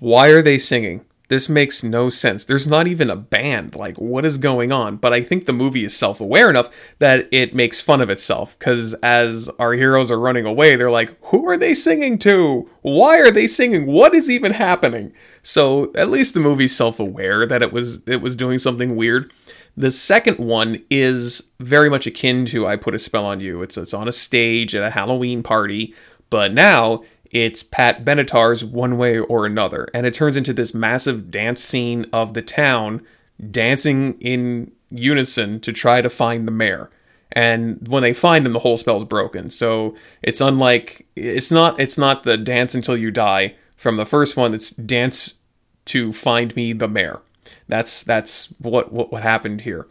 why 0.00 0.28
are 0.28 0.42
they 0.42 0.58
singing? 0.58 1.04
This 1.28 1.48
makes 1.48 1.82
no 1.82 2.08
sense. 2.08 2.44
There's 2.44 2.68
not 2.68 2.86
even 2.86 3.10
a 3.10 3.16
band. 3.16 3.74
Like, 3.74 3.96
what 3.96 4.24
is 4.24 4.38
going 4.38 4.70
on? 4.70 4.96
But 4.96 5.12
I 5.12 5.22
think 5.22 5.46
the 5.46 5.52
movie 5.52 5.84
is 5.84 5.96
self 5.96 6.20
aware 6.20 6.48
enough 6.48 6.70
that 7.00 7.28
it 7.32 7.54
makes 7.54 7.80
fun 7.80 8.00
of 8.00 8.10
itself. 8.10 8.56
Because 8.58 8.94
as 9.02 9.48
our 9.58 9.72
heroes 9.72 10.10
are 10.10 10.20
running 10.20 10.46
away, 10.46 10.76
they're 10.76 10.90
like, 10.90 11.16
who 11.26 11.48
are 11.48 11.56
they 11.56 11.74
singing 11.74 12.18
to? 12.18 12.70
Why 12.82 13.18
are 13.18 13.32
they 13.32 13.48
singing? 13.48 13.86
What 13.86 14.14
is 14.14 14.30
even 14.30 14.52
happening? 14.52 15.12
So 15.42 15.92
at 15.94 16.10
least 16.10 16.34
the 16.34 16.40
movie's 16.40 16.76
self 16.76 17.00
aware 17.00 17.44
that 17.46 17.62
it 17.62 17.72
was 17.72 18.06
it 18.06 18.20
was 18.20 18.36
doing 18.36 18.58
something 18.60 18.94
weird. 18.94 19.32
The 19.76 19.90
second 19.90 20.38
one 20.38 20.82
is 20.90 21.50
very 21.60 21.90
much 21.90 22.06
akin 22.06 22.46
to 22.46 22.66
I 22.66 22.76
Put 22.76 22.94
a 22.94 22.98
Spell 22.98 23.26
on 23.26 23.40
You. 23.40 23.62
It's 23.62 23.76
it's 23.76 23.94
on 23.94 24.08
a 24.08 24.12
stage 24.12 24.74
at 24.74 24.84
a 24.84 24.90
Halloween 24.90 25.42
party, 25.42 25.94
but 26.30 26.54
now 26.54 27.02
it's 27.44 27.62
Pat 27.62 28.02
Benatar's 28.02 28.64
One 28.64 28.96
Way 28.96 29.18
or 29.18 29.44
Another. 29.44 29.88
And 29.92 30.06
it 30.06 30.14
turns 30.14 30.36
into 30.36 30.54
this 30.54 30.72
massive 30.72 31.30
dance 31.30 31.62
scene 31.62 32.06
of 32.10 32.32
the 32.32 32.40
town 32.40 33.04
dancing 33.50 34.18
in 34.20 34.72
unison 34.90 35.60
to 35.60 35.72
try 35.72 36.00
to 36.00 36.08
find 36.08 36.46
the 36.46 36.52
mayor. 36.52 36.90
And 37.32 37.86
when 37.88 38.02
they 38.02 38.14
find 38.14 38.46
him, 38.46 38.54
the 38.54 38.60
whole 38.60 38.78
spell 38.78 38.96
is 38.96 39.04
broken. 39.04 39.50
So 39.50 39.94
it's 40.22 40.40
unlike 40.40 41.06
it's 41.14 41.50
not 41.50 41.78
it's 41.78 41.98
not 41.98 42.22
the 42.22 42.38
dance 42.38 42.74
until 42.74 42.96
you 42.96 43.10
die 43.10 43.56
from 43.76 43.98
the 43.98 44.06
first 44.06 44.36
one. 44.36 44.54
It's 44.54 44.70
dance 44.70 45.40
to 45.86 46.14
find 46.14 46.56
me 46.56 46.72
the 46.72 46.88
mayor. 46.88 47.20
That's 47.68 48.02
that's 48.02 48.46
what 48.60 48.92
what, 48.92 49.12
what 49.12 49.22
happened 49.22 49.62
here. 49.62 49.86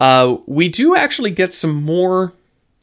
Uh, 0.00 0.38
we 0.46 0.68
do 0.68 0.96
actually 0.96 1.30
get 1.30 1.54
some 1.54 1.74
more 1.74 2.32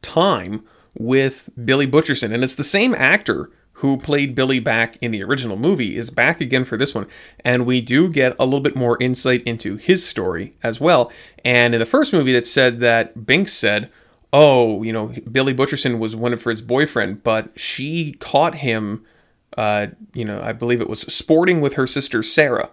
time 0.01 0.63
with 0.97 1.49
Billy 1.63 1.87
Butcherson, 1.87 2.33
and 2.33 2.43
it's 2.43 2.55
the 2.55 2.63
same 2.63 2.93
actor 2.95 3.49
who 3.79 3.97
played 3.97 4.35
Billy 4.35 4.59
back 4.59 4.97
in 5.01 5.11
the 5.11 5.21
original 5.21 5.57
movie 5.57 5.97
is 5.97 6.09
back 6.09 6.39
again 6.39 6.63
for 6.63 6.77
this 6.77 6.95
one, 6.95 7.07
and 7.43 7.65
we 7.65 7.81
do 7.81 8.09
get 8.09 8.35
a 8.39 8.45
little 8.45 8.61
bit 8.61 8.75
more 8.75 8.97
insight 9.01 9.43
into 9.43 9.75
his 9.75 10.05
story 10.05 10.55
as 10.63 10.79
well. 10.79 11.11
And 11.43 11.75
in 11.75 11.79
the 11.79 11.85
first 11.85 12.13
movie, 12.13 12.33
that 12.33 12.47
said 12.47 12.79
that 12.79 13.25
Binks 13.25 13.51
said, 13.51 13.89
"Oh, 14.31 14.81
you 14.81 14.93
know, 14.93 15.13
Billy 15.29 15.53
Butcherson 15.53 15.99
was 15.99 16.15
Winifred's 16.15 16.61
boyfriend, 16.61 17.23
but 17.23 17.49
she 17.55 18.13
caught 18.13 18.55
him." 18.55 19.03
Uh, 19.57 19.87
you 20.13 20.25
know, 20.25 20.41
I 20.41 20.53
believe 20.53 20.81
it 20.81 20.89
was 20.89 21.01
sporting 21.01 21.59
with 21.61 21.73
her 21.73 21.87
sister 21.87 22.23
Sarah, 22.23 22.69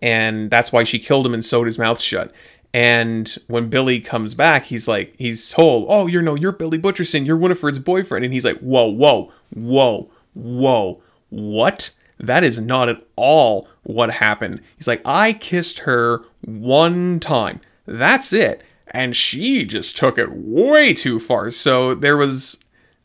and 0.00 0.50
that's 0.50 0.72
why 0.72 0.84
she 0.84 0.98
killed 0.98 1.26
him 1.26 1.34
and 1.34 1.44
sewed 1.44 1.66
his 1.66 1.78
mouth 1.78 2.00
shut. 2.00 2.32
And 2.76 3.34
when 3.46 3.70
Billy 3.70 4.00
comes 4.00 4.34
back, 4.34 4.66
he's 4.66 4.86
like, 4.86 5.14
he's 5.16 5.50
told, 5.50 5.86
"Oh, 5.88 6.06
you're 6.06 6.20
no, 6.20 6.34
you're 6.34 6.52
Billy 6.52 6.78
Butcherson. 6.78 7.24
You're 7.24 7.38
Winifred's 7.38 7.78
boyfriend." 7.78 8.22
And 8.22 8.34
he's 8.34 8.44
like, 8.44 8.58
"Whoa, 8.58 8.84
whoa, 8.84 9.32
whoa, 9.54 10.10
whoa, 10.34 11.02
what? 11.30 11.92
That 12.20 12.44
is 12.44 12.60
not 12.60 12.90
at 12.90 13.02
all 13.16 13.66
what 13.84 14.10
happened." 14.10 14.60
He's 14.76 14.86
like, 14.86 15.00
"I 15.06 15.32
kissed 15.32 15.80
her 15.80 16.24
one 16.42 17.18
time. 17.18 17.62
That's 17.86 18.34
it." 18.34 18.62
And 18.90 19.16
she 19.16 19.64
just 19.64 19.96
took 19.96 20.18
it 20.18 20.28
way 20.30 20.92
too 20.92 21.18
far. 21.18 21.50
So 21.52 21.94
there 21.94 22.18
was 22.18 22.62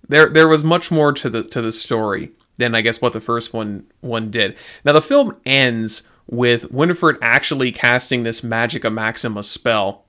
there 0.09 0.27
there 0.27 0.49
was 0.49 0.65
much 0.65 0.91
more 0.91 1.13
to 1.13 1.29
the 1.29 1.43
to 1.43 1.61
the 1.61 1.71
story 1.71 2.31
than 2.57 2.75
I 2.75 2.81
guess 2.81 2.99
what 2.99 3.13
the 3.13 3.21
first 3.21 3.53
one 3.53 3.85
one 4.01 4.31
did. 4.31 4.57
Now 4.83 4.91
the 4.91 5.01
film 5.01 5.37
ends 5.45 6.09
with 6.27 6.71
Winifred 6.71 7.17
actually 7.21 7.71
casting 7.71 8.23
this 8.23 8.41
Magica 8.41 8.91
Maxima 8.91 9.43
spell, 9.43 10.05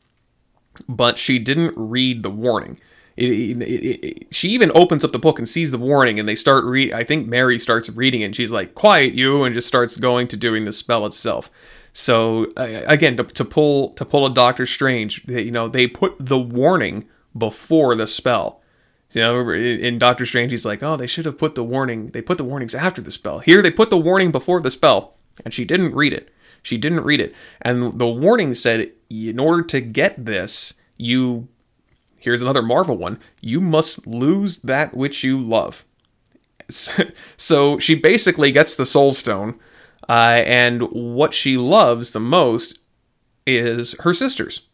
but 0.89 1.19
she 1.19 1.39
didn't 1.39 1.75
read 1.77 2.23
the 2.23 2.31
warning. 2.31 2.79
It, 3.17 3.31
it, 3.31 3.63
it, 3.63 4.35
she 4.35 4.49
even 4.51 4.73
opens 4.75 5.05
up 5.05 5.13
the 5.13 5.19
book 5.19 5.39
and 5.39 5.49
sees 5.49 5.71
the 5.71 5.79
warning, 5.79 6.19
and 6.19 6.29
they 6.29 6.35
start 6.35 6.65
read. 6.65 6.93
I 6.93 7.05
think 7.05 7.29
Mary 7.29 7.59
starts 7.59 7.91
reading 7.91 8.23
it, 8.23 8.27
and 8.27 8.37
she's 8.37 8.51
like, 8.51 8.75
"Quiet, 8.75 9.13
you!" 9.13 9.43
and 9.45 9.55
just 9.55 9.69
starts 9.69 9.97
going 9.97 10.29
to 10.29 10.37
doing 10.37 10.65
the 10.65 10.73
spell 10.73 11.05
itself. 11.05 11.51
So 11.93 12.47
uh, 12.57 12.83
again, 12.87 13.19
to, 13.19 13.25
to, 13.25 13.45
pull 13.45 13.91
to 13.91 14.05
pull 14.07 14.25
a 14.25 14.33
Doctor 14.33 14.65
Strange, 14.65 15.25
they, 15.25 15.43
you 15.43 15.51
know, 15.51 15.69
they 15.69 15.87
put 15.87 16.15
the 16.19 16.39
warning 16.39 17.07
before 17.37 17.95
the 17.95 18.07
spell. 18.07 18.63
You 19.11 19.21
know, 19.21 19.51
in 19.51 19.99
Doctor 19.99 20.25
Strange, 20.25 20.53
he's 20.53 20.65
like, 20.65 20.83
"Oh, 20.83 20.97
they 20.97 21.07
should 21.07 21.27
have 21.27 21.37
put 21.37 21.55
the 21.55 21.65
warning. 21.65 22.07
They 22.09 22.23
put 22.23 22.39
the 22.39 22.45
warnings 22.45 22.75
after 22.75 23.03
the 23.03 23.11
spell. 23.11 23.41
Here, 23.41 23.61
they 23.61 23.71
put 23.71 23.91
the 23.91 23.99
warning 23.99 24.33
before 24.33 24.63
the 24.63 24.71
spell, 24.71 25.19
and 25.45 25.53
she 25.53 25.65
didn't 25.65 25.95
read 25.95 26.13
it. 26.13 26.33
She 26.63 26.79
didn't 26.79 27.05
read 27.05 27.21
it, 27.21 27.35
and 27.61 27.99
the 27.99 28.07
warning 28.07 28.55
said, 28.55 28.93
in 29.11 29.39
order 29.39 29.63
to 29.65 29.81
get 29.81 30.25
this, 30.25 30.75
you 30.97 31.49
here's 32.23 32.43
another 32.43 32.63
Marvel 32.63 32.97
one. 32.97 33.19
You 33.41 33.61
must 33.61 34.07
lose 34.07 34.61
that 34.61 34.95
which 34.95 35.25
you 35.25 35.41
love. 35.41 35.85
So 37.37 37.79
she 37.79 37.97
basically 37.97 38.53
gets 38.53 38.77
the 38.77 38.87
Soul 38.87 39.13
Stone, 39.13 39.59
uh, 40.09 40.43
and 40.47 40.83
what 40.93 41.35
she 41.35 41.57
loves 41.57 42.13
the 42.13 42.21
most 42.21 42.79
is 43.47 43.95
her 44.01 44.15
sisters. 44.15 44.69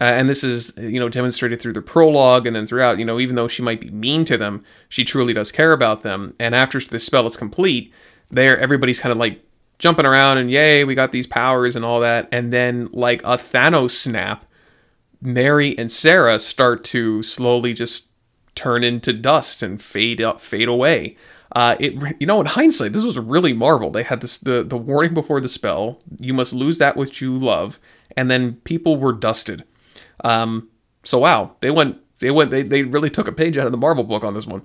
Uh, 0.00 0.04
and 0.04 0.28
this 0.28 0.44
is, 0.44 0.76
you 0.76 1.00
know, 1.00 1.08
demonstrated 1.08 1.60
through 1.60 1.72
the 1.72 1.82
prologue 1.82 2.46
and 2.46 2.54
then 2.54 2.66
throughout, 2.66 2.98
you 2.98 3.04
know, 3.04 3.18
even 3.18 3.36
though 3.36 3.48
she 3.48 3.62
might 3.62 3.80
be 3.80 3.90
mean 3.90 4.24
to 4.24 4.36
them, 4.36 4.64
she 4.88 5.04
truly 5.04 5.32
does 5.32 5.50
care 5.50 5.72
about 5.72 6.02
them. 6.02 6.34
And 6.38 6.54
after 6.54 6.78
the 6.80 7.00
spell 7.00 7.26
is 7.26 7.36
complete, 7.36 7.92
there 8.30 8.58
everybody's 8.58 9.00
kind 9.00 9.12
of 9.12 9.18
like 9.18 9.42
jumping 9.78 10.06
around 10.06 10.38
and 10.38 10.50
yay, 10.50 10.84
we 10.84 10.94
got 10.94 11.12
these 11.12 11.26
powers 11.26 11.76
and 11.76 11.84
all 11.84 12.00
that. 12.00 12.28
And 12.32 12.52
then 12.52 12.88
like 12.92 13.22
a 13.22 13.36
Thanos 13.38 13.92
snap, 13.92 14.44
Mary 15.20 15.76
and 15.78 15.90
Sarah 15.90 16.38
start 16.38 16.84
to 16.84 17.22
slowly 17.22 17.72
just 17.72 18.12
turn 18.54 18.82
into 18.82 19.12
dust 19.12 19.62
and 19.62 19.80
fade 19.80 20.20
up, 20.20 20.40
fade 20.40 20.68
away. 20.68 21.16
Uh, 21.56 21.76
it 21.80 21.94
you 22.20 22.26
know 22.26 22.40
in 22.40 22.46
hindsight 22.46 22.92
this 22.92 23.04
was 23.04 23.18
really 23.18 23.54
Marvel. 23.54 23.90
They 23.90 24.02
had 24.02 24.20
this 24.20 24.38
the 24.38 24.62
the 24.62 24.76
warning 24.76 25.14
before 25.14 25.40
the 25.40 25.48
spell. 25.48 25.98
You 26.18 26.34
must 26.34 26.52
lose 26.52 26.76
that 26.78 26.96
which 26.96 27.22
you 27.22 27.38
love, 27.38 27.80
and 28.16 28.30
then 28.30 28.56
people 28.64 28.96
were 28.96 29.14
dusted. 29.14 29.64
Um, 30.22 30.68
so 31.04 31.18
wow, 31.18 31.56
they 31.60 31.70
went 31.70 31.98
they 32.18 32.30
went 32.30 32.50
they, 32.50 32.62
they 32.62 32.82
really 32.82 33.08
took 33.08 33.28
a 33.28 33.32
page 33.32 33.56
out 33.56 33.64
of 33.64 33.72
the 33.72 33.78
Marvel 33.78 34.04
book 34.04 34.24
on 34.24 34.34
this 34.34 34.46
one. 34.46 34.62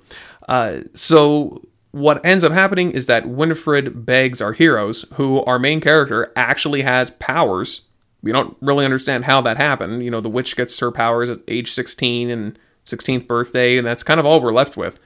Uh, 0.49 0.81
so 0.93 1.61
what 1.93 2.25
ends 2.25 2.43
up 2.43 2.51
happening 2.51 2.89
is 2.89 3.05
that 3.05 3.29
Winifred 3.29 4.03
begs 4.03 4.41
our 4.41 4.53
heroes, 4.53 5.05
who 5.13 5.43
our 5.43 5.59
main 5.59 5.79
character 5.79 6.33
actually 6.35 6.81
has 6.81 7.11
powers. 7.11 7.81
We 8.23 8.31
don't 8.31 8.57
really 8.61 8.83
understand 8.83 9.25
how 9.25 9.41
that 9.41 9.57
happened. 9.57 10.03
You 10.03 10.09
know, 10.09 10.19
the 10.19 10.27
witch 10.27 10.55
gets 10.55 10.79
her 10.79 10.91
powers 10.91 11.29
at 11.29 11.41
age 11.47 11.71
16 11.71 12.31
and 12.31 12.57
16th 12.87 13.27
birthday, 13.27 13.77
and 13.77 13.85
that's 13.85 14.01
kind 14.01 14.19
of 14.19 14.25
all 14.25 14.41
we're 14.41 14.51
left 14.51 14.75
with. 14.75 14.99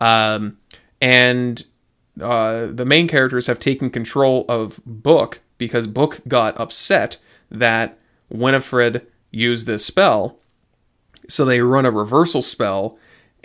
Um, 0.00 0.58
and 1.00 1.64
uh, 2.22 2.66
the 2.66 2.84
main 2.84 3.08
characters 3.08 3.48
have 3.48 3.58
taken 3.58 3.90
control 3.90 4.44
of 4.48 4.80
Book 4.86 5.40
because 5.58 5.88
Book 5.88 6.20
got 6.28 6.58
upset 6.60 7.16
that 7.50 7.98
Winifred 8.28 9.04
used 9.32 9.66
this 9.66 9.84
spell. 9.84 10.38
So 11.28 11.44
they 11.44 11.62
run 11.62 11.84
a 11.84 11.90
reversal 11.90 12.42
spell, 12.42 12.96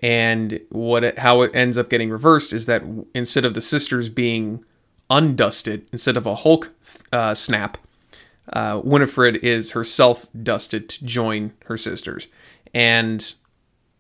and 0.04 0.60
what 0.70 1.06
it, 1.06 1.20
how 1.20 1.42
it 1.42 1.52
ends 1.56 1.78
up 1.78 1.90
getting 1.90 2.10
reversed 2.10 2.52
is 2.52 2.66
that 2.66 2.84
instead 3.16 3.46
of 3.46 3.54
the 3.54 3.62
sisters 3.62 4.10
being 4.10 4.64
undusted, 5.10 5.84
instead 5.94 6.18
of 6.18 6.28
a 6.28 6.36
Hulk 6.36 6.72
uh, 7.14 7.34
snap, 7.34 7.78
uh, 8.52 8.82
Winifred 8.84 9.38
is 9.38 9.72
herself 9.72 10.28
dusted 10.44 10.90
to 10.90 11.06
join 11.06 11.54
her 11.66 11.78
sisters, 11.78 12.28
and 12.74 13.34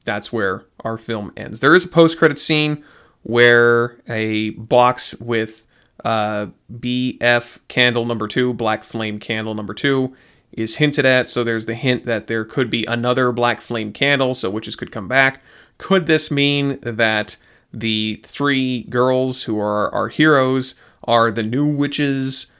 that's 0.03 0.33
where 0.33 0.65
our 0.81 0.97
film 0.97 1.31
ends. 1.37 1.61
There 1.61 1.73
is 1.73 1.85
a 1.85 1.87
post-credit 1.87 2.37
scene 2.37 2.83
where 3.21 3.97
a 4.09 4.49
box 4.51 5.15
with 5.21 5.65
uh, 6.03 6.47
BF 6.69 7.59
candle 7.69 8.03
number 8.03 8.27
two, 8.27 8.53
Black 8.53 8.83
Flame 8.83 9.19
candle 9.19 9.53
number 9.53 9.73
two, 9.73 10.13
is 10.51 10.75
hinted 10.75 11.05
at. 11.05 11.29
So 11.29 11.45
there's 11.45 11.65
the 11.65 11.75
hint 11.75 12.05
that 12.05 12.27
there 12.27 12.43
could 12.43 12.69
be 12.69 12.85
another 12.85 13.31
black 13.31 13.61
flame 13.61 13.93
candle, 13.93 14.33
so 14.33 14.49
witches 14.49 14.75
could 14.75 14.91
come 14.91 15.07
back. 15.07 15.41
Could 15.77 16.05
this 16.05 16.31
mean 16.31 16.79
that 16.81 17.37
the 17.73 18.21
three 18.25 18.83
girls 18.83 19.43
who 19.43 19.59
are 19.59 19.93
our 19.93 20.09
heroes 20.09 20.75
are 21.03 21.31
the 21.31 21.43
new 21.43 21.67
witches? 21.75 22.51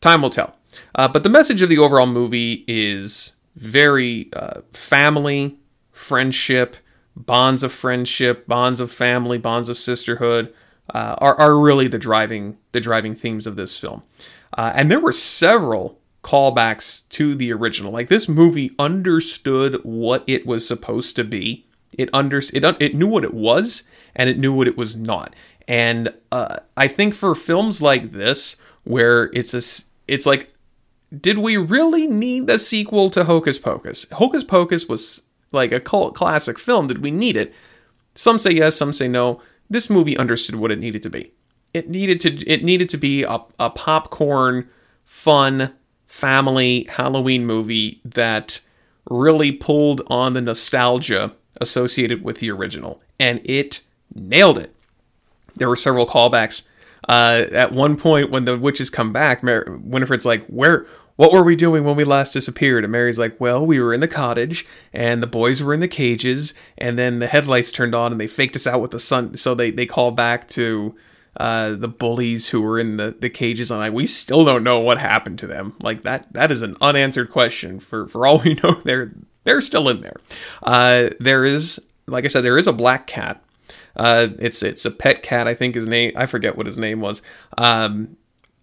Time 0.00 0.22
will 0.22 0.30
tell. 0.30 0.56
Uh, 0.94 1.08
but 1.08 1.22
the 1.22 1.28
message 1.28 1.62
of 1.62 1.68
the 1.68 1.78
overall 1.78 2.06
movie 2.06 2.64
is 2.66 3.36
very 3.54 4.28
uh, 4.32 4.60
family, 4.72 5.58
friendship, 5.90 6.76
bonds 7.14 7.62
of 7.62 7.72
friendship, 7.72 8.46
bonds 8.46 8.80
of 8.80 8.92
family, 8.92 9.38
bonds 9.38 9.68
of 9.68 9.78
sisterhood. 9.78 10.52
Uh, 10.94 11.16
are, 11.18 11.34
are 11.40 11.58
really 11.58 11.88
the 11.88 11.98
driving 11.98 12.56
the 12.70 12.80
driving 12.80 13.16
themes 13.16 13.44
of 13.44 13.56
this 13.56 13.76
film, 13.76 14.04
uh, 14.56 14.72
and 14.74 14.88
there 14.88 15.00
were 15.00 15.10
several 15.10 15.98
callbacks 16.22 17.08
to 17.08 17.34
the 17.34 17.52
original. 17.52 17.90
Like 17.90 18.08
this 18.08 18.28
movie 18.28 18.70
understood 18.78 19.80
what 19.82 20.22
it 20.28 20.46
was 20.46 20.66
supposed 20.66 21.16
to 21.16 21.24
be. 21.24 21.65
It 21.92 22.08
under 22.12 22.38
it 22.38 22.64
it 22.80 22.94
knew 22.94 23.06
what 23.06 23.24
it 23.24 23.34
was 23.34 23.88
and 24.14 24.28
it 24.28 24.38
knew 24.38 24.52
what 24.52 24.68
it 24.68 24.76
was 24.76 24.96
not. 24.96 25.34
And 25.68 26.12
uh, 26.30 26.58
I 26.76 26.88
think 26.88 27.14
for 27.14 27.34
films 27.34 27.82
like 27.82 28.12
this, 28.12 28.56
where 28.84 29.30
it's 29.32 29.54
a 29.54 29.62
it's 30.08 30.26
like, 30.26 30.54
did 31.20 31.38
we 31.38 31.56
really 31.56 32.06
need 32.06 32.46
the 32.46 32.58
sequel 32.58 33.10
to 33.10 33.24
Hocus 33.24 33.58
Pocus? 33.58 34.06
Hocus 34.12 34.44
Pocus 34.44 34.88
was 34.88 35.22
like 35.52 35.72
a 35.72 35.80
cult 35.80 36.14
classic 36.14 36.58
film. 36.58 36.88
Did 36.88 36.98
we 36.98 37.10
need 37.10 37.36
it? 37.36 37.52
Some 38.14 38.38
say 38.38 38.52
yes, 38.52 38.76
some 38.76 38.92
say 38.92 39.08
no. 39.08 39.40
This 39.68 39.90
movie 39.90 40.16
understood 40.16 40.56
what 40.56 40.70
it 40.70 40.78
needed 40.78 41.02
to 41.02 41.10
be. 41.10 41.32
It 41.74 41.90
needed 41.90 42.20
to 42.22 42.50
it 42.50 42.62
needed 42.64 42.88
to 42.90 42.96
be 42.96 43.24
a, 43.24 43.40
a 43.58 43.70
popcorn, 43.70 44.68
fun, 45.04 45.72
family 46.06 46.86
Halloween 46.88 47.44
movie 47.44 48.00
that 48.04 48.60
really 49.10 49.52
pulled 49.52 50.02
on 50.06 50.32
the 50.32 50.40
nostalgia 50.40 51.32
associated 51.60 52.22
with 52.22 52.40
the 52.40 52.50
original, 52.50 53.00
and 53.18 53.40
it 53.44 53.82
nailed 54.14 54.58
it. 54.58 54.74
There 55.54 55.68
were 55.68 55.76
several 55.76 56.06
callbacks. 56.06 56.68
Uh, 57.08 57.46
at 57.52 57.72
one 57.72 57.96
point, 57.96 58.30
when 58.30 58.44
the 58.44 58.58
witches 58.58 58.90
come 58.90 59.12
back, 59.12 59.42
Mar- 59.42 59.78
Winifred's 59.80 60.26
like, 60.26 60.46
"Where? 60.46 60.86
What 61.16 61.32
were 61.32 61.42
we 61.42 61.56
doing 61.56 61.84
when 61.84 61.96
we 61.96 62.04
last 62.04 62.32
disappeared?" 62.32 62.84
And 62.84 62.92
Mary's 62.92 63.18
like, 63.18 63.40
"Well, 63.40 63.64
we 63.64 63.80
were 63.80 63.94
in 63.94 64.00
the 64.00 64.08
cottage, 64.08 64.66
and 64.92 65.22
the 65.22 65.26
boys 65.26 65.62
were 65.62 65.72
in 65.72 65.80
the 65.80 65.88
cages, 65.88 66.54
and 66.76 66.98
then 66.98 67.20
the 67.20 67.26
headlights 67.26 67.72
turned 67.72 67.94
on, 67.94 68.12
and 68.12 68.20
they 68.20 68.26
faked 68.26 68.56
us 68.56 68.66
out 68.66 68.80
with 68.82 68.90
the 68.90 68.98
sun." 68.98 69.36
So 69.36 69.54
they 69.54 69.70
they 69.70 69.86
call 69.86 70.10
back 70.10 70.48
to 70.48 70.94
uh, 71.38 71.74
the 71.74 71.88
bullies 71.88 72.48
who 72.48 72.62
were 72.62 72.78
in 72.78 72.96
the, 72.96 73.14
the 73.18 73.28
cages 73.28 73.70
and 73.70 73.78
like 73.78 73.92
we 73.92 74.06
still 74.06 74.44
don't 74.44 74.64
know 74.64 74.80
what 74.80 74.96
happened 74.96 75.38
to 75.38 75.46
them 75.46 75.74
like 75.82 76.02
that 76.02 76.32
that 76.32 76.50
is 76.50 76.62
an 76.62 76.74
unanswered 76.80 77.30
question 77.30 77.78
for 77.78 78.08
for 78.08 78.26
all 78.26 78.38
we 78.38 78.54
know 78.62 78.72
they're 78.84 79.12
they're 79.46 79.62
still 79.62 79.88
in 79.88 80.02
there. 80.02 80.16
Uh, 80.62 81.10
there 81.18 81.44
is 81.44 81.80
like 82.06 82.24
i 82.24 82.28
said 82.28 82.42
there 82.42 82.58
is 82.58 82.66
a 82.66 82.72
black 82.72 83.06
cat. 83.06 83.42
Uh, 83.96 84.28
it's 84.38 84.62
it's 84.62 84.84
a 84.84 84.90
pet 84.90 85.22
cat 85.22 85.48
i 85.48 85.54
think 85.54 85.74
his 85.74 85.86
name 85.86 86.12
i 86.16 86.26
forget 86.26 86.56
what 86.56 86.66
his 86.66 86.78
name 86.78 87.00
was. 87.00 87.22
Um, 87.56 88.16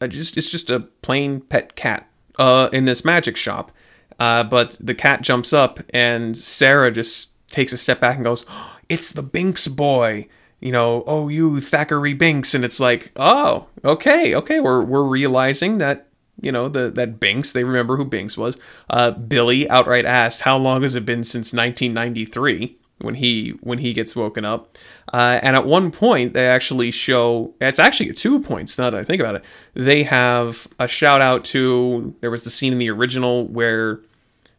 just 0.07 0.37
it's 0.37 0.51
just 0.51 0.69
a 0.69 0.81
plain 1.01 1.41
pet 1.41 1.75
cat 1.75 2.07
uh, 2.37 2.69
in 2.71 2.85
this 2.85 3.03
magic 3.03 3.37
shop. 3.37 3.71
Uh, 4.19 4.43
but 4.43 4.77
the 4.79 4.93
cat 4.93 5.21
jumps 5.21 5.53
up 5.53 5.79
and 5.91 6.37
sarah 6.37 6.91
just 6.91 7.29
takes 7.49 7.73
a 7.73 7.77
step 7.77 7.99
back 7.99 8.15
and 8.15 8.23
goes 8.23 8.45
oh, 8.49 8.77
it's 8.89 9.11
the 9.11 9.23
binks 9.23 9.67
boy. 9.67 10.27
You 10.59 10.71
know, 10.71 11.03
oh, 11.07 11.27
you 11.27 11.59
Thackeray 11.59 12.13
Binks, 12.13 12.53
and 12.53 12.63
it's 12.63 12.79
like, 12.79 13.11
oh, 13.17 13.67
okay, 13.83 14.33
okay, 14.33 14.61
we're 14.61 14.81
we're 14.81 15.03
realizing 15.03 15.79
that 15.79 16.07
you 16.41 16.51
know 16.51 16.69
the 16.69 16.89
that 16.91 17.19
Binks, 17.19 17.51
they 17.51 17.63
remember 17.63 17.97
who 17.97 18.05
Binks 18.05 18.37
was. 18.37 18.57
Uh, 18.89 19.11
Billy 19.11 19.69
outright 19.69 20.05
asked, 20.05 20.41
"How 20.41 20.57
long 20.57 20.81
has 20.83 20.95
it 20.95 21.05
been 21.05 21.23
since 21.23 21.53
1993?" 21.53 22.77
When 22.99 23.15
he 23.15 23.49
when 23.61 23.79
he 23.79 23.91
gets 23.91 24.15
woken 24.15 24.45
up, 24.45 24.77
uh, 25.11 25.39
and 25.41 25.55
at 25.55 25.65
one 25.65 25.91
point 25.91 26.33
they 26.33 26.47
actually 26.47 26.91
show 26.91 27.53
it's 27.59 27.79
actually 27.79 28.13
two 28.13 28.39
points. 28.39 28.77
Now 28.77 28.89
that 28.89 28.99
I 28.99 29.03
think 29.03 29.19
about 29.19 29.35
it, 29.35 29.43
they 29.73 30.03
have 30.03 30.67
a 30.79 30.87
shout 30.87 31.19
out 31.19 31.43
to 31.45 32.15
there 32.21 32.31
was 32.31 32.43
the 32.45 32.49
scene 32.49 32.71
in 32.71 32.79
the 32.79 32.89
original 32.89 33.47
where 33.47 33.99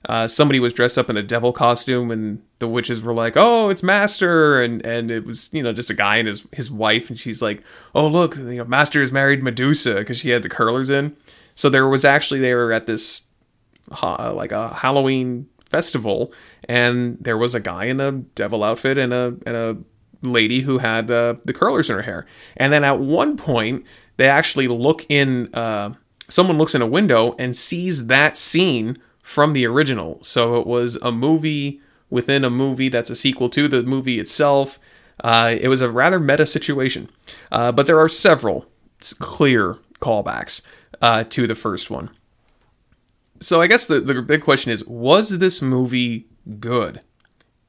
uh, 0.09 0.27
somebody 0.27 0.61
was 0.61 0.73
dressed 0.73 0.99
up 0.99 1.09
in 1.09 1.17
a 1.17 1.23
devil 1.23 1.53
costume 1.53 2.11
and 2.11 2.43
the 2.59 2.69
witches 2.69 3.01
were 3.01 3.15
like 3.15 3.35
oh 3.37 3.71
it's 3.71 3.83
master 3.83 4.63
and 4.63 4.85
and 4.85 5.11
it 5.11 5.25
was 5.25 5.53
you 5.53 5.63
know 5.63 5.73
just 5.73 5.91
a 5.91 5.95
guy 5.95 6.17
and 6.17 6.29
his 6.29 6.45
his 6.53 6.71
wife 6.71 7.09
and 7.09 7.19
she's 7.19 7.41
like 7.41 7.63
oh 7.95 8.07
look 8.07 8.37
you 8.37 8.57
know 8.57 8.65
master 8.65 9.01
has 9.01 9.13
married 9.13 9.43
medusa 9.43 9.95
because 9.95 10.19
she 10.19 10.31
had 10.31 10.43
the 10.43 10.49
curlers 10.49 10.91
in 10.91 11.17
so 11.55 11.69
there 11.69 11.89
was 11.89 12.05
actually 12.05 12.41
they 12.41 12.55
were 12.55 12.73
at 12.73 12.87
this 12.87 13.27
like 14.01 14.53
a 14.53 14.69
halloween 14.75 15.47
festival 15.67 16.33
and 16.69 17.19
there 17.21 17.37
was 17.37 17.55
a 17.55 17.61
guy 17.61 17.85
in 17.85 18.01
a 18.01 18.13
devil 18.13 18.65
outfit 18.65 18.97
and 18.97 19.13
a 19.13 19.35
and 19.47 19.57
a 19.57 19.77
lady 20.23 20.63
who 20.63 20.79
had 20.79 21.11
uh, 21.11 21.35
the 21.45 21.53
curlers 21.53 21.91
in 21.91 21.97
her 21.97 22.03
hair 22.03 22.27
and 22.57 22.73
then 22.73 22.83
at 22.83 22.99
one 22.99 23.37
point 23.37 23.85
they 24.17 24.29
actually 24.29 24.69
look 24.69 25.05
in 25.09 25.53
uh, 25.55 25.93
someone 26.29 26.59
looks 26.59 26.75
in 26.75 26.83
a 26.83 26.87
window 26.87 27.35
and 27.39 27.57
sees 27.57 28.07
that 28.07 28.37
scene 28.37 28.97
from 29.23 29.53
the 29.53 29.67
original. 29.67 30.19
So 30.23 30.61
it 30.61 30.67
was 30.67 30.97
a 30.97 31.11
movie 31.11 31.81
within 32.11 32.45
a 32.45 32.51
movie 32.51 32.89
that's 32.89 33.11
a 33.11 33.17
sequel 33.17 33.49
to 33.51 33.69
the 33.69 33.83
movie 33.83 34.21
itself. 34.21 34.79
Uh, 35.23 35.55
it 35.59 35.69
was 35.69 35.81
a 35.81 35.91
rather 35.91 36.19
meta 36.19 36.47
situation, 36.47 37.09
uh, 37.53 37.73
but 37.73 37.87
there 37.87 37.99
are 37.99 38.09
several 38.09 38.67
clear 39.21 39.79
callbacks 40.01 40.63
uh, 41.01 41.25
to 41.25 41.47
the 41.47 41.55
first 41.55 41.91
one. 41.91 42.11
So 43.41 43.61
I 43.61 43.67
guess 43.67 43.87
the, 43.87 44.01
the 44.01 44.23
big 44.23 44.43
question 44.43 44.73
is 44.73 44.87
was 44.87 45.39
this 45.39 45.61
movie 45.61 46.27
good? 46.61 47.01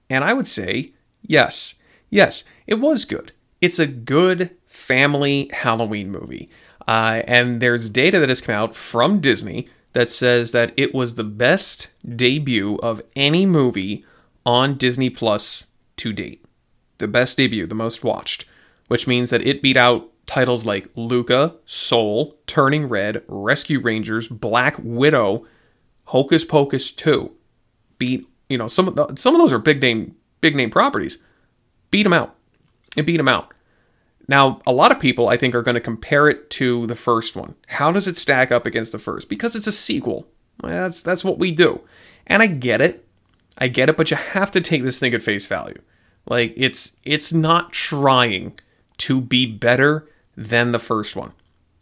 And 0.10 0.24
I 0.24 0.34
would 0.34 0.48
say, 0.48 0.94
yes, 1.22 1.76
yes, 2.10 2.44
it 2.68 2.76
was 2.76 3.06
good. 3.06 3.32
It's 3.62 3.80
a 3.80 3.88
good 3.88 4.52
family 4.66 5.50
Halloween 5.52 6.12
movie. 6.12 6.50
Uh, 6.88 7.24
and 7.26 7.62
there's 7.62 7.90
data 7.90 8.20
that 8.20 8.30
has 8.30 8.42
come 8.42 8.56
out 8.56 8.76
from 8.76 9.20
Disney 9.20 9.68
that 9.94 10.12
says 10.12 10.52
that 10.52 10.74
it 10.78 10.94
was 10.94 11.16
the 11.16 11.24
best 11.24 11.88
debut 12.16 12.76
of 12.84 13.02
any 13.16 13.46
movie 13.46 14.06
on 14.46 14.76
Disney 14.76 15.10
Plus 15.10 15.68
to 15.98 16.14
date. 16.14 16.46
The 17.00 17.08
best 17.08 17.38
debut, 17.38 17.66
the 17.66 17.76
most 17.76 18.04
watched, 18.04 18.46
which 18.88 19.08
means 19.08 19.30
that 19.32 19.46
it 19.46 19.62
beat 19.62 19.78
out 19.78 20.12
titles 20.26 20.66
like 20.66 20.90
Luca, 20.96 21.56
Soul, 21.66 22.38
Turning 22.48 22.88
Red, 22.88 23.24
Rescue 23.28 23.80
Rangers, 23.80 24.28
Black 24.28 24.76
Widow, 24.80 25.46
Hocus 26.06 26.46
Pocus 26.46 26.92
2. 26.92 27.32
Beat, 27.98 28.28
you 28.50 28.58
know, 28.58 28.68
some 28.68 28.88
of 28.88 28.96
the, 28.96 29.16
some 29.16 29.36
of 29.36 29.42
those 29.42 29.54
are 29.54 29.60
big 29.60 29.82
name 29.82 30.16
big 30.42 30.56
name 30.56 30.70
properties. 30.70 31.20
Beat 31.92 32.04
them 32.04 32.14
out. 32.14 32.36
It 32.98 33.06
beat 33.06 33.18
them 33.18 33.28
out. 33.28 33.54
Now, 34.28 34.62
a 34.66 34.72
lot 34.72 34.92
of 34.92 35.00
people 35.00 35.30
I 35.30 35.38
think 35.38 35.54
are 35.54 35.62
going 35.62 35.76
to 35.76 35.82
compare 35.82 36.28
it 36.30 36.50
to 36.52 36.88
the 36.88 36.96
first 36.96 37.36
one. 37.36 37.56
How 37.68 37.92
does 37.92 38.08
it 38.08 38.18
stack 38.18 38.52
up 38.52 38.66
against 38.66 38.92
the 38.92 39.00
first? 39.00 39.30
Because 39.30 39.56
it's 39.56 39.68
a 39.68 39.72
sequel. 39.72 40.28
That's 40.62 41.02
that's 41.02 41.24
what 41.24 41.38
we 41.38 41.52
do. 41.52 41.82
And 42.28 42.42
I 42.42 42.48
get 42.48 42.82
it. 42.82 43.08
I 43.58 43.68
get 43.68 43.90
it, 43.90 43.98
but 43.98 44.12
you 44.12 44.18
have 44.18 44.52
to 44.52 44.62
take 44.62 44.84
this 44.84 45.00
thing 45.00 45.14
at 45.14 45.24
face 45.24 45.48
value. 45.48 45.82
Like 46.28 46.54
it's 46.58 46.98
it's 47.04 47.32
not 47.32 47.72
trying 47.72 48.60
to 48.98 49.22
be 49.22 49.46
better 49.46 50.08
than 50.36 50.72
the 50.72 50.80
first 50.80 51.16
one. 51.16 51.34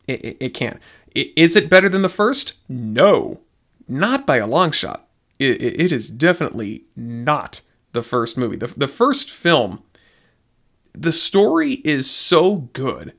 It, 0.08 0.24
it, 0.24 0.38
it 0.40 0.50
can't. 0.50 0.80
It, 1.14 1.32
is 1.36 1.56
it 1.56 1.70
better 1.70 1.90
than 1.90 2.02
the 2.02 2.10
first? 2.10 2.54
No, 2.68 3.42
not 3.88 4.26
by 4.26 4.38
a 4.38 4.48
long 4.48 4.72
shot. 4.72 5.08
It, 5.40 5.62
it 5.62 5.92
is 5.92 6.10
definitely 6.10 6.86
not 6.96 7.62
the 7.92 8.04
first 8.04 8.38
movie. 8.38 8.58
The, 8.58 8.68
the 8.68 8.88
first 8.88 9.32
film, 9.32 9.84
the 10.94 11.12
story 11.12 11.74
is 11.84 12.10
so 12.10 12.70
good, 12.74 13.14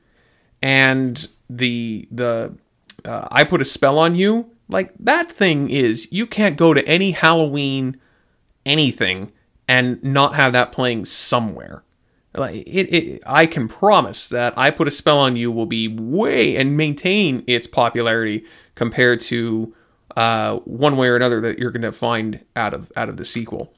and 0.61 1.27
the 1.49 2.07
the 2.11 2.55
uh, 3.03 3.27
I 3.31 3.43
put 3.43 3.61
a 3.61 3.65
spell 3.65 3.99
on 3.99 4.15
you. 4.15 4.51
Like 4.67 4.93
that 4.99 5.31
thing 5.31 5.69
is, 5.69 6.11
you 6.11 6.25
can't 6.25 6.57
go 6.57 6.73
to 6.73 6.85
any 6.87 7.11
Halloween 7.11 7.99
anything 8.65 9.31
and 9.67 10.03
not 10.03 10.35
have 10.35 10.53
that 10.53 10.71
playing 10.71 11.05
somewhere. 11.05 11.83
Like 12.37 12.55
it, 12.55 12.93
it, 12.93 13.23
I 13.25 13.45
can 13.45 13.67
promise 13.67 14.27
that 14.29 14.57
I 14.57 14.71
put 14.71 14.87
a 14.87 14.91
spell 14.91 15.19
on 15.19 15.35
you 15.35 15.51
will 15.51 15.65
be 15.65 15.87
way 15.87 16.55
and 16.57 16.75
maintain 16.75 17.43
its 17.47 17.67
popularity 17.67 18.45
compared 18.75 19.21
to 19.21 19.73
uh, 20.15 20.57
one 20.57 20.97
way 20.97 21.07
or 21.07 21.15
another 21.15 21.41
that 21.41 21.59
you're 21.59 21.71
going 21.71 21.81
to 21.81 21.91
find 21.91 22.43
out 22.55 22.73
of 22.73 22.91
out 22.95 23.09
of 23.09 23.17
the 23.17 23.25
sequel. 23.25 23.73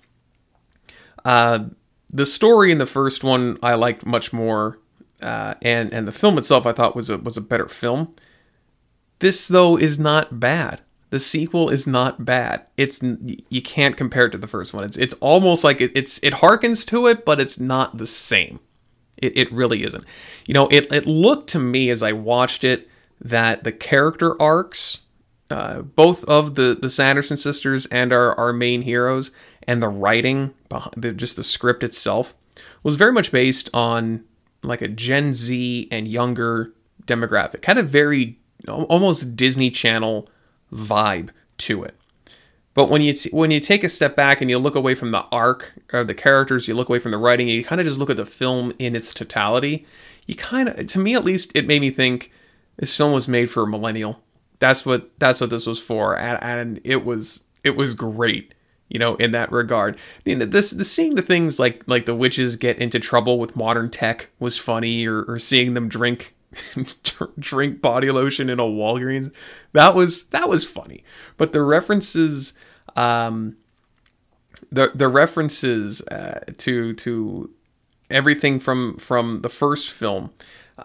Uh, 1.25 1.65
the 2.09 2.25
story 2.25 2.71
in 2.71 2.77
the 2.77 2.85
first 2.85 3.23
one 3.23 3.57
I 3.61 3.73
liked 3.73 4.05
much 4.05 4.31
more, 4.33 4.79
uh, 5.21 5.55
and 5.61 5.93
and 5.93 6.07
the 6.07 6.11
film 6.11 6.37
itself 6.37 6.65
I 6.65 6.71
thought 6.71 6.95
was 6.95 7.09
a 7.09 7.17
was 7.17 7.37
a 7.37 7.41
better 7.41 7.67
film. 7.67 8.13
This 9.19 9.47
though 9.47 9.77
is 9.77 9.99
not 9.99 10.39
bad. 10.39 10.81
The 11.09 11.19
sequel 11.19 11.69
is 11.69 11.87
not 11.87 12.25
bad. 12.25 12.65
It's 12.75 13.01
you 13.01 13.61
can't 13.61 13.95
compare 13.95 14.25
it 14.25 14.31
to 14.31 14.37
the 14.37 14.47
first 14.47 14.73
one. 14.73 14.83
It's 14.83 14.97
it's 14.97 15.13
almost 15.15 15.63
like 15.63 15.79
it, 15.79 15.91
it's 15.95 16.19
it 16.21 16.33
harkens 16.33 16.85
to 16.87 17.07
it, 17.07 17.23
but 17.23 17.39
it's 17.39 17.59
not 17.59 17.97
the 17.97 18.07
same. 18.07 18.59
It 19.15 19.37
it 19.37 19.51
really 19.51 19.83
isn't. 19.83 20.03
You 20.45 20.53
know, 20.53 20.67
it 20.67 20.91
it 20.91 21.07
looked 21.07 21.49
to 21.51 21.59
me 21.59 21.89
as 21.89 22.03
I 22.03 22.11
watched 22.11 22.63
it 22.63 22.89
that 23.21 23.63
the 23.63 23.71
character 23.71 24.39
arcs, 24.41 25.05
uh, 25.49 25.81
both 25.81 26.25
of 26.25 26.55
the 26.55 26.77
the 26.79 26.89
Sanderson 26.89 27.37
sisters 27.37 27.85
and 27.85 28.11
our 28.11 28.37
our 28.37 28.51
main 28.51 28.81
heroes, 28.81 29.31
and 29.63 29.81
the 29.81 29.87
writing, 29.87 30.53
behind 30.67 30.93
the, 30.97 31.13
just 31.13 31.37
the 31.37 31.43
script 31.43 31.83
itself, 31.83 32.35
was 32.83 32.95
very 32.95 33.13
much 33.13 33.31
based 33.31 33.69
on 33.73 34.25
like 34.61 34.81
a 34.81 34.87
Gen 34.89 35.33
Z 35.33 35.87
and 35.89 36.07
younger 36.07 36.73
demographic, 37.05 37.61
kind 37.61 37.79
of 37.79 37.87
very 37.87 38.39
almost 38.67 39.37
Disney 39.37 39.71
Channel 39.71 40.29
vibe 40.71 41.29
to 41.59 41.83
it. 41.83 41.95
But 42.77 42.89
when 42.91 43.01
you 43.01 43.13
t- 43.13 43.31
when 43.31 43.49
you 43.49 43.59
take 43.59 43.83
a 43.83 43.89
step 43.89 44.15
back 44.15 44.39
and 44.39 44.51
you 44.51 44.59
look 44.59 44.75
away 44.75 44.93
from 44.93 45.09
the 45.09 45.25
arc 45.31 45.73
of 45.91 46.05
the 46.05 46.13
characters, 46.13 46.67
you 46.67 46.75
look 46.75 46.89
away 46.89 46.99
from 46.99 47.11
the 47.11 47.17
writing, 47.17 47.47
you 47.47 47.63
kind 47.63 47.81
of 47.81 47.87
just 47.87 47.97
look 47.97 48.11
at 48.11 48.17
the 48.17 48.25
film 48.25 48.71
in 48.77 48.95
its 48.95 49.15
totality. 49.15 49.87
You 50.27 50.35
kind 50.35 50.69
of, 50.69 50.85
to 50.85 50.99
me 50.99 51.15
at 51.15 51.25
least, 51.25 51.55
it 51.55 51.65
made 51.65 51.81
me 51.81 51.89
think 51.89 52.31
this 52.77 52.95
film 52.95 53.13
was 53.13 53.27
made 53.27 53.49
for 53.49 53.63
a 53.63 53.67
millennial. 53.67 54.21
That's 54.59 54.85
what 54.85 55.09
that's 55.17 55.41
what 55.41 55.49
this 55.49 55.65
was 55.65 55.79
for, 55.79 56.15
and, 56.17 56.37
and 56.43 56.81
it 56.83 57.03
was 57.03 57.45
it 57.63 57.75
was 57.75 57.95
great, 57.95 58.53
you 58.89 58.99
know, 58.99 59.15
in 59.15 59.31
that 59.31 59.51
regard. 59.51 59.97
Know, 60.27 60.45
this 60.45 60.69
the 60.69 60.85
seeing 60.85 61.15
the 61.15 61.23
things 61.23 61.57
like 61.57 61.83
like 61.87 62.05
the 62.05 62.13
witches 62.13 62.57
get 62.57 62.77
into 62.77 62.99
trouble 62.99 63.39
with 63.39 63.55
modern 63.55 63.89
tech 63.89 64.29
was 64.39 64.59
funny, 64.59 65.07
or, 65.07 65.23
or 65.23 65.39
seeing 65.39 65.73
them 65.73 65.89
drink 65.89 66.35
drink 67.39 67.81
body 67.81 68.11
lotion 68.11 68.49
in 68.49 68.59
a 68.59 68.63
Walgreens. 68.63 69.31
That 69.73 69.95
was 69.95 70.25
that 70.27 70.49
was 70.49 70.63
funny. 70.63 71.03
But 71.37 71.51
the 71.51 71.61
references, 71.61 72.53
um, 72.95 73.57
the 74.71 74.91
the 74.93 75.07
references 75.07 76.01
uh, 76.07 76.41
to 76.57 76.93
to 76.93 77.51
everything 78.09 78.59
from 78.59 78.97
from 78.97 79.41
the 79.41 79.49
first 79.49 79.91
film, 79.91 80.31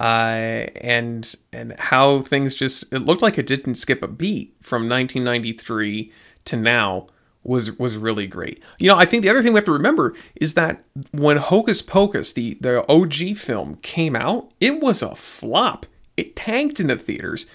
uh, 0.00 0.66
and 0.76 1.34
and 1.52 1.74
how 1.78 2.22
things 2.22 2.54
just 2.54 2.92
it 2.92 3.00
looked 3.00 3.22
like 3.22 3.38
it 3.38 3.46
didn't 3.46 3.76
skip 3.76 4.02
a 4.02 4.08
beat 4.08 4.54
from 4.60 4.88
1993 4.88 6.12
to 6.44 6.56
now 6.56 7.06
was 7.44 7.78
was 7.78 7.96
really 7.96 8.26
great. 8.26 8.62
You 8.78 8.88
know, 8.88 8.96
I 8.96 9.04
think 9.04 9.22
the 9.22 9.28
other 9.28 9.42
thing 9.42 9.52
we 9.52 9.58
have 9.58 9.64
to 9.64 9.72
remember 9.72 10.14
is 10.36 10.54
that 10.54 10.84
when 11.12 11.36
Hocus 11.38 11.82
Pocus, 11.82 12.32
the 12.32 12.54
the 12.60 12.88
OG 12.90 13.36
film 13.36 13.76
came 13.76 14.14
out, 14.14 14.50
it 14.60 14.80
was 14.80 15.02
a 15.02 15.14
flop. 15.14 15.86
It 16.16 16.36
tanked 16.36 16.78
in 16.78 16.86
the 16.88 16.96
theaters, 16.96 17.46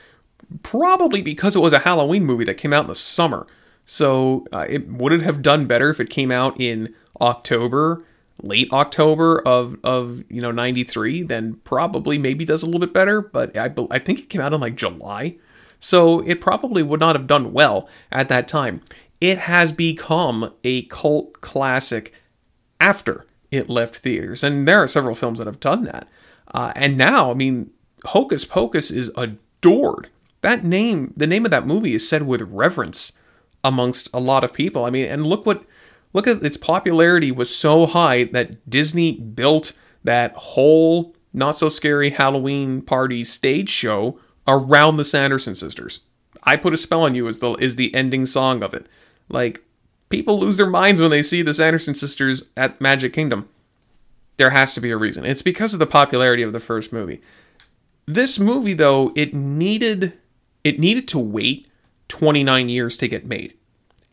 probably 0.64 1.22
because 1.22 1.56
it 1.56 1.60
was 1.60 1.74
a 1.74 1.80
Halloween 1.80 2.26
movie 2.26 2.46
that 2.46 2.56
came 2.56 2.74
out 2.74 2.86
in 2.86 2.88
the 2.88 2.96
summer. 2.96 3.48
So, 3.86 4.46
uh, 4.52 4.66
it 4.68 4.90
would 4.90 5.14
it 5.14 5.22
have 5.22 5.42
done 5.42 5.66
better 5.66 5.90
if 5.90 6.00
it 6.00 6.10
came 6.10 6.32
out 6.32 6.60
in 6.60 6.94
October, 7.22 8.04
late 8.42 8.72
October 8.74 9.40
of 9.48 9.78
of 9.84 10.24
you 10.30 10.42
know 10.42 10.52
93, 10.52 11.24
then 11.24 11.56
probably 11.64 12.18
maybe 12.18 12.44
does 12.44 12.64
a 12.64 12.66
little 12.66 12.82
bit 12.82 12.94
better, 12.94 13.22
but 13.22 13.56
I 13.56 13.74
I 13.90 14.00
think 14.00 14.20
it 14.20 14.30
came 14.30 14.42
out 14.42 14.54
in 14.54 14.60
like 14.60 14.76
July. 14.76 15.38
So, 15.80 16.22
it 16.22 16.42
probably 16.42 16.82
would 16.82 17.00
not 17.00 17.16
have 17.16 17.28
done 17.28 17.54
well 17.54 17.88
at 18.12 18.30
that 18.30 18.48
time 18.48 18.82
it 19.20 19.38
has 19.40 19.72
become 19.72 20.54
a 20.64 20.84
cult 20.84 21.42
classic 21.42 22.14
after 22.80 23.26
it 23.52 23.70
left 23.70 23.98
theaters. 23.98 24.44
And 24.44 24.68
there 24.68 24.82
are 24.82 24.88
several 24.88 25.16
films 25.16 25.40
that 25.40 25.48
have 25.48 25.60
done 25.60 25.84
that. 25.84 26.08
Uh, 26.54 26.72
and 26.76 26.98
now, 26.98 27.32
I 27.32 27.34
mean, 27.34 27.72
Hocus 28.06 28.46
Pocus 28.46 28.92
is 28.92 29.12
adored. 29.18 30.10
That 30.42 30.64
name, 30.64 31.14
the 31.18 31.28
name 31.28 31.46
of 31.46 31.52
that 31.52 31.66
movie 31.68 31.96
is 31.96 32.08
said 32.08 32.24
with 32.24 32.42
reverence 32.42 33.18
amongst 33.64 34.08
a 34.14 34.20
lot 34.20 34.44
of 34.44 34.54
people. 34.54 34.86
I 34.86 34.90
mean, 34.90 35.06
and 35.06 35.26
look 35.26 35.46
what, 35.46 35.66
look 36.14 36.28
at 36.28 36.44
its 36.44 36.58
popularity 36.58 37.32
was 37.32 37.56
so 37.56 37.86
high 37.86 38.26
that 38.26 38.70
Disney 38.70 39.14
built 39.14 39.78
that 40.04 40.34
whole 40.36 41.16
not 41.34 41.58
so 41.58 41.70
scary 41.70 42.12
Halloween 42.12 42.82
party 42.82 43.24
stage 43.24 43.70
show 43.70 44.20
around 44.48 44.98
the 44.98 45.06
Sanderson 45.06 45.56
sisters. 45.56 46.02
I 46.44 46.56
put 46.56 46.74
a 46.74 46.78
spell 46.78 47.04
on 47.04 47.16
you 47.16 47.28
is 47.28 47.40
the 47.40 47.54
is 47.56 47.76
the 47.76 47.94
ending 47.94 48.26
song 48.26 48.64
of 48.64 48.74
it. 48.74 48.88
Like, 49.30 49.64
people 50.10 50.40
lose 50.40 50.58
their 50.58 50.70
minds 50.70 51.02
when 51.02 51.12
they 51.12 51.24
see 51.24 51.42
the 51.42 51.54
Sanderson 51.54 51.96
sisters 51.96 52.44
at 52.56 52.80
Magic 52.80 53.14
Kingdom. 53.14 53.50
There 54.38 54.52
has 54.52 54.74
to 54.76 54.82
be 54.82 54.92
a 54.92 54.98
reason. 54.98 55.26
It's 55.26 55.42
because 55.42 55.74
of 55.74 55.80
the 55.80 55.88
popularity 55.88 56.44
of 56.44 56.54
the 56.54 56.60
first 56.60 56.94
movie. 56.94 57.22
This 58.06 58.40
movie, 58.40 58.74
though, 58.74 59.12
it 59.16 59.34
needed 59.34 60.14
it 60.64 60.80
needed 60.80 61.08
to 61.10 61.20
wait 61.20 61.68
29 62.10 62.70
years 62.70 62.98
to 62.98 63.08
get 63.08 63.26
made. 63.26 63.54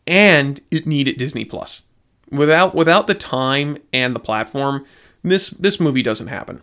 And 0.07 0.61
it 0.71 0.87
needed 0.87 1.17
Disney 1.17 1.45
Plus. 1.45 1.83
Without 2.31 2.73
without 2.73 3.07
the 3.07 3.13
time 3.13 3.77
and 3.93 4.15
the 4.15 4.19
platform, 4.19 4.85
this 5.23 5.49
this 5.49 5.79
movie 5.79 6.03
doesn't 6.03 6.27
happen. 6.27 6.61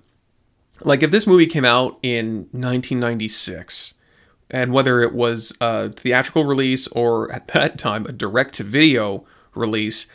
Like 0.80 1.02
if 1.02 1.10
this 1.10 1.26
movie 1.26 1.46
came 1.46 1.64
out 1.64 1.98
in 2.02 2.48
1996, 2.52 3.94
and 4.52 4.72
whether 4.72 5.00
it 5.00 5.14
was 5.14 5.56
a 5.60 5.90
theatrical 5.90 6.44
release 6.44 6.86
or 6.88 7.32
at 7.32 7.48
that 7.48 7.78
time 7.78 8.06
a 8.06 8.12
direct 8.12 8.54
to 8.56 8.64
video 8.64 9.24
release, 9.54 10.12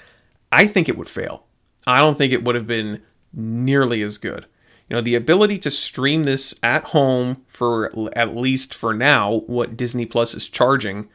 I 0.52 0.67
think 0.67 0.88
it 0.88 0.97
would 0.97 1.10
fail. 1.10 1.45
I 1.88 2.00
don't 2.00 2.17
think 2.17 2.32
it 2.32 2.43
would 2.43 2.56
have 2.56 2.67
been 2.67 3.02
nearly 3.34 4.02
as 4.02 4.17
good. 4.17 4.45
You 4.89 4.95
know, 4.95 5.02
the 5.02 5.15
ability 5.15 5.58
to 5.60 5.71
stream 5.71 6.23
this 6.23 6.58
at 6.63 6.86
home 6.86 7.43
for 7.47 7.91
at 8.17 8.38
least 8.38 8.73
for 8.73 8.93
now 8.93 9.41
what 9.47 9.76
Disney 9.76 10.06
Plus 10.06 10.34
is 10.34 10.47
charging 10.47 11.10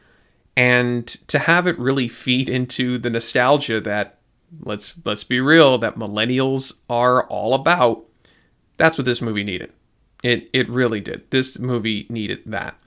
and 0.55 1.07
to 1.07 1.39
have 1.39 1.65
it 1.65 1.79
really 1.79 2.07
feed 2.07 2.49
into 2.49 2.97
the 2.99 3.09
nostalgia 3.09 3.81
that 3.81 4.19
let's 4.61 4.99
let's 5.05 5.23
be 5.23 5.39
real 5.39 5.77
that 5.79 5.95
millennials 5.95 6.81
are 6.89 7.25
all 7.27 7.55
about. 7.55 8.05
That's 8.77 8.97
what 8.97 9.05
this 9.05 9.21
movie 9.21 9.43
needed. 9.43 9.73
It 10.23 10.49
it 10.53 10.69
really 10.69 10.99
did. 10.99 11.29
This 11.31 11.57
movie 11.57 12.05
needed 12.09 12.41
that. 12.45 12.77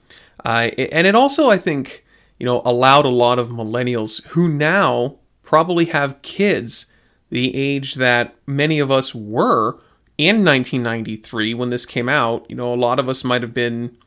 Uh, 0.43 0.69
and 0.77 1.07
it 1.07 1.15
also, 1.15 1.49
I 1.49 1.57
think, 1.57 2.05
you 2.39 2.45
know, 2.45 2.61
allowed 2.63 3.05
a 3.05 3.09
lot 3.09 3.39
of 3.39 3.49
millennials 3.49 4.23
who 4.27 4.47
now 4.47 5.17
probably 5.43 5.85
have 5.85 6.21
kids 6.21 6.87
the 7.29 7.55
age 7.55 7.95
that 7.95 8.35
many 8.45 8.79
of 8.79 8.91
us 8.91 9.13
were 9.13 9.79
in 10.17 10.43
1993 10.45 11.53
when 11.53 11.69
this 11.69 11.85
came 11.85 12.09
out. 12.09 12.45
You 12.49 12.55
know, 12.55 12.73
a 12.73 12.75
lot 12.75 12.99
of 12.99 13.09
us 13.09 13.23
might 13.23 13.41
have 13.41 13.53
been 13.53 13.97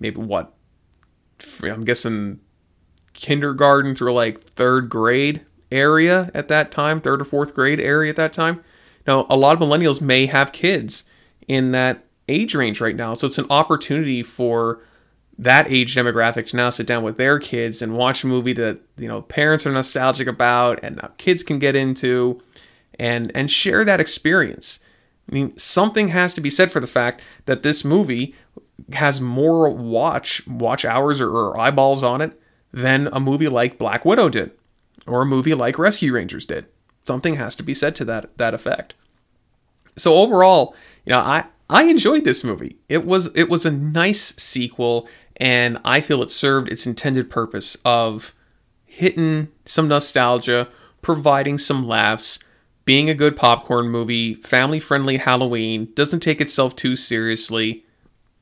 maybe 0.00 0.20
what 0.20 0.54
I'm 1.62 1.84
guessing 1.84 2.40
kindergarten 3.12 3.94
through 3.94 4.12
like 4.12 4.42
third 4.42 4.88
grade 4.88 5.44
area 5.70 6.30
at 6.34 6.48
that 6.48 6.70
time, 6.70 7.00
third 7.00 7.20
or 7.20 7.24
fourth 7.24 7.54
grade 7.54 7.80
area 7.80 8.10
at 8.10 8.16
that 8.16 8.32
time. 8.32 8.64
Now, 9.06 9.26
a 9.30 9.36
lot 9.36 9.54
of 9.54 9.60
millennials 9.60 10.00
may 10.00 10.26
have 10.26 10.52
kids 10.52 11.08
in 11.46 11.72
that 11.72 12.04
age 12.28 12.54
range 12.54 12.80
right 12.80 12.96
now, 12.96 13.14
so 13.14 13.26
it's 13.26 13.38
an 13.38 13.46
opportunity 13.50 14.22
for 14.22 14.82
that 15.38 15.70
age 15.70 15.94
demographic 15.94 16.48
to 16.48 16.56
now 16.56 16.68
sit 16.68 16.86
down 16.86 17.04
with 17.04 17.16
their 17.16 17.38
kids 17.38 17.80
and 17.80 17.96
watch 17.96 18.24
a 18.24 18.26
movie 18.26 18.52
that 18.52 18.80
you 18.96 19.06
know 19.06 19.22
parents 19.22 19.66
are 19.66 19.72
nostalgic 19.72 20.26
about 20.26 20.80
and 20.82 21.00
kids 21.16 21.42
can 21.42 21.58
get 21.58 21.76
into 21.76 22.42
and 22.98 23.30
and 23.34 23.50
share 23.50 23.84
that 23.84 24.00
experience. 24.00 24.84
I 25.30 25.34
mean, 25.34 25.56
something 25.56 26.08
has 26.08 26.34
to 26.34 26.40
be 26.40 26.50
said 26.50 26.72
for 26.72 26.80
the 26.80 26.86
fact 26.86 27.22
that 27.44 27.62
this 27.62 27.84
movie 27.84 28.34
has 28.92 29.20
more 29.20 29.68
watch 29.68 30.46
watch 30.46 30.84
hours 30.84 31.20
or, 31.20 31.30
or 31.30 31.58
eyeballs 31.58 32.02
on 32.02 32.20
it 32.20 32.40
than 32.72 33.08
a 33.08 33.20
movie 33.20 33.48
like 33.48 33.78
Black 33.78 34.04
Widow 34.04 34.28
did 34.28 34.50
or 35.06 35.22
a 35.22 35.26
movie 35.26 35.54
like 35.54 35.78
Rescue 35.78 36.12
Rangers 36.12 36.44
did. 36.44 36.66
Something 37.04 37.36
has 37.36 37.54
to 37.56 37.62
be 37.62 37.74
said 37.74 37.94
to 37.96 38.04
that 38.06 38.36
that 38.38 38.54
effect. 38.54 38.94
So 39.96 40.14
overall, 40.14 40.74
you 41.04 41.12
know, 41.12 41.20
I 41.20 41.44
I 41.70 41.84
enjoyed 41.84 42.24
this 42.24 42.44
movie. 42.44 42.78
It 42.88 43.04
was 43.04 43.34
it 43.34 43.48
was 43.48 43.66
a 43.66 43.70
nice 43.70 44.34
sequel 44.36 45.08
and 45.38 45.78
I 45.84 46.00
feel 46.00 46.22
it 46.22 46.30
served 46.30 46.68
its 46.68 46.86
intended 46.86 47.30
purpose 47.30 47.76
of 47.84 48.34
hitting 48.84 49.48
some 49.64 49.86
nostalgia, 49.86 50.68
providing 51.02 51.58
some 51.58 51.86
laughs, 51.86 52.40
being 52.84 53.08
a 53.08 53.14
good 53.14 53.36
popcorn 53.36 53.88
movie, 53.88 54.34
family 54.34 54.80
friendly 54.80 55.18
Halloween, 55.18 55.88
doesn't 55.94 56.20
take 56.20 56.40
itself 56.40 56.74
too 56.74 56.96
seriously. 56.96 57.84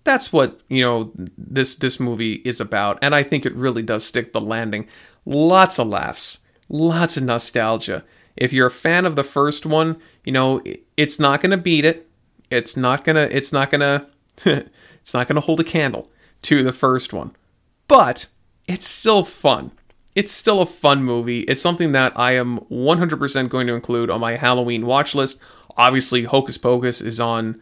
That's 0.04 0.32
what, 0.32 0.60
you 0.68 0.82
know, 0.82 1.12
this 1.36 1.74
this 1.74 2.00
movie 2.00 2.34
is 2.44 2.60
about 2.60 2.98
and 3.02 3.14
I 3.14 3.22
think 3.22 3.44
it 3.44 3.54
really 3.54 3.82
does 3.82 4.04
stick 4.04 4.32
the 4.32 4.40
landing. 4.40 4.86
Lots 5.24 5.78
of 5.78 5.88
laughs, 5.88 6.46
lots 6.68 7.16
of 7.16 7.24
nostalgia. 7.24 8.04
If 8.36 8.52
you're 8.52 8.68
a 8.68 8.70
fan 8.70 9.04
of 9.04 9.16
the 9.16 9.24
first 9.24 9.66
one, 9.66 10.00
you 10.24 10.32
know, 10.32 10.62
it's 10.96 11.18
not 11.18 11.40
going 11.40 11.50
to 11.50 11.56
beat 11.56 11.84
it. 11.84 12.08
It's 12.50 12.76
not 12.76 13.02
going 13.04 13.16
to 13.16 13.36
it's 13.36 13.52
not 13.52 13.70
going 13.70 13.80
to 14.36 14.70
it's 15.00 15.12
not 15.12 15.26
going 15.26 15.34
to 15.34 15.44
hold 15.44 15.60
a 15.60 15.64
candle 15.64 16.08
to 16.46 16.62
the 16.62 16.72
first 16.72 17.12
one. 17.12 17.34
But 17.88 18.26
it's 18.68 18.86
still 18.86 19.24
fun. 19.24 19.72
It's 20.14 20.32
still 20.32 20.62
a 20.62 20.66
fun 20.66 21.02
movie. 21.02 21.40
It's 21.40 21.60
something 21.60 21.90
that 21.92 22.12
I 22.16 22.32
am 22.36 22.60
100% 22.70 23.48
going 23.48 23.66
to 23.66 23.74
include 23.74 24.10
on 24.10 24.20
my 24.20 24.36
Halloween 24.36 24.86
watch 24.86 25.14
list. 25.14 25.40
Obviously, 25.76 26.22
Hocus 26.22 26.56
Pocus 26.56 27.00
is 27.00 27.18
on 27.18 27.60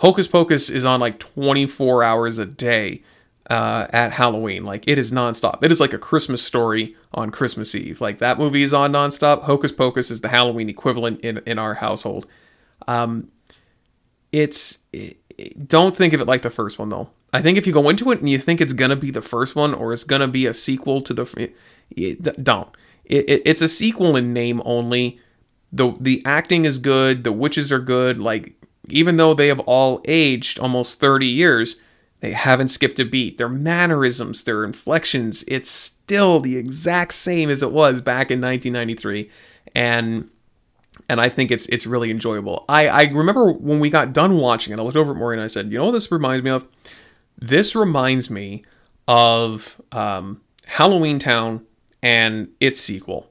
Hocus 0.00 0.28
Pocus 0.28 0.68
is 0.68 0.84
on 0.84 1.00
like 1.00 1.18
24 1.18 2.04
hours 2.04 2.36
a 2.36 2.44
day 2.44 3.02
uh, 3.48 3.86
at 3.90 4.12
Halloween. 4.12 4.64
Like 4.64 4.84
it 4.86 4.98
is 4.98 5.12
nonstop. 5.12 5.62
It 5.62 5.72
is 5.72 5.80
like 5.80 5.94
a 5.94 5.98
Christmas 5.98 6.42
story 6.42 6.94
on 7.14 7.30
Christmas 7.30 7.74
Eve. 7.74 8.02
Like 8.02 8.18
that 8.18 8.38
movie 8.38 8.62
is 8.62 8.74
on 8.74 8.92
nonstop. 8.92 9.44
Hocus 9.44 9.72
Pocus 9.72 10.10
is 10.10 10.20
the 10.20 10.28
Halloween 10.28 10.68
equivalent 10.68 11.20
in 11.20 11.38
in 11.46 11.58
our 11.58 11.74
household. 11.74 12.26
Um, 12.86 13.28
it's 14.30 14.80
it, 14.92 15.16
don't 15.66 15.96
think 15.96 16.12
of 16.12 16.20
it 16.20 16.26
like 16.26 16.42
the 16.42 16.50
first 16.50 16.78
one 16.78 16.90
though. 16.90 17.08
I 17.36 17.42
think 17.42 17.58
if 17.58 17.66
you 17.66 17.72
go 17.74 17.90
into 17.90 18.10
it 18.12 18.20
and 18.20 18.30
you 18.30 18.38
think 18.38 18.62
it's 18.62 18.72
gonna 18.72 18.96
be 18.96 19.10
the 19.10 19.20
first 19.20 19.54
one 19.54 19.74
or 19.74 19.92
it's 19.92 20.04
gonna 20.04 20.26
be 20.26 20.46
a 20.46 20.54
sequel 20.54 21.02
to 21.02 21.12
the, 21.12 21.52
it, 21.90 22.42
don't. 22.42 22.70
It, 23.04 23.28
it, 23.28 23.42
it's 23.44 23.60
a 23.60 23.68
sequel 23.68 24.16
in 24.16 24.32
name 24.32 24.62
only. 24.64 25.20
the 25.70 25.94
The 26.00 26.22
acting 26.24 26.64
is 26.64 26.78
good. 26.78 27.24
The 27.24 27.32
witches 27.32 27.70
are 27.70 27.78
good. 27.78 28.18
Like 28.18 28.54
even 28.88 29.18
though 29.18 29.34
they 29.34 29.48
have 29.48 29.60
all 29.60 30.00
aged 30.06 30.58
almost 30.58 30.98
thirty 30.98 31.26
years, 31.26 31.78
they 32.20 32.32
haven't 32.32 32.68
skipped 32.68 32.98
a 33.00 33.04
beat. 33.04 33.36
Their 33.36 33.50
mannerisms, 33.50 34.44
their 34.44 34.64
inflections, 34.64 35.44
it's 35.46 35.70
still 35.70 36.40
the 36.40 36.56
exact 36.56 37.12
same 37.12 37.50
as 37.50 37.62
it 37.62 37.70
was 37.70 38.00
back 38.00 38.30
in 38.30 38.40
1993, 38.40 39.30
and 39.74 40.30
and 41.10 41.20
I 41.20 41.28
think 41.28 41.50
it's 41.50 41.66
it's 41.66 41.86
really 41.86 42.10
enjoyable. 42.10 42.64
I 42.66 42.88
I 42.88 43.02
remember 43.12 43.52
when 43.52 43.78
we 43.78 43.90
got 43.90 44.14
done 44.14 44.38
watching 44.38 44.72
it, 44.72 44.80
I 44.80 44.82
looked 44.82 44.96
over 44.96 45.12
at 45.12 45.18
Maury 45.18 45.36
and 45.36 45.44
I 45.44 45.48
said, 45.48 45.70
"You 45.70 45.76
know 45.76 45.84
what 45.84 45.92
this 45.92 46.10
reminds 46.10 46.42
me 46.42 46.50
of? 46.50 46.66
This 47.38 47.74
reminds 47.74 48.30
me 48.30 48.64
of 49.06 49.80
um, 49.92 50.40
Halloween 50.64 51.18
Town 51.18 51.64
and 52.02 52.48
its 52.60 52.80
sequel. 52.80 53.30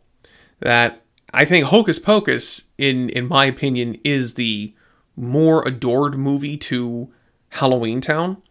That 0.60 1.02
I 1.34 1.46
think 1.46 1.66
Hocus 1.66 2.00
Pocus, 2.00 2.70
in 2.78 3.10
in 3.10 3.28
my 3.28 3.46
opinion, 3.46 4.00
is 4.04 4.36
the 4.36 4.74
more 5.16 5.68
adored 5.68 6.16
movie 6.16 6.58
to 6.58 7.12
Halloween 7.50 8.02
Town. 8.02 8.42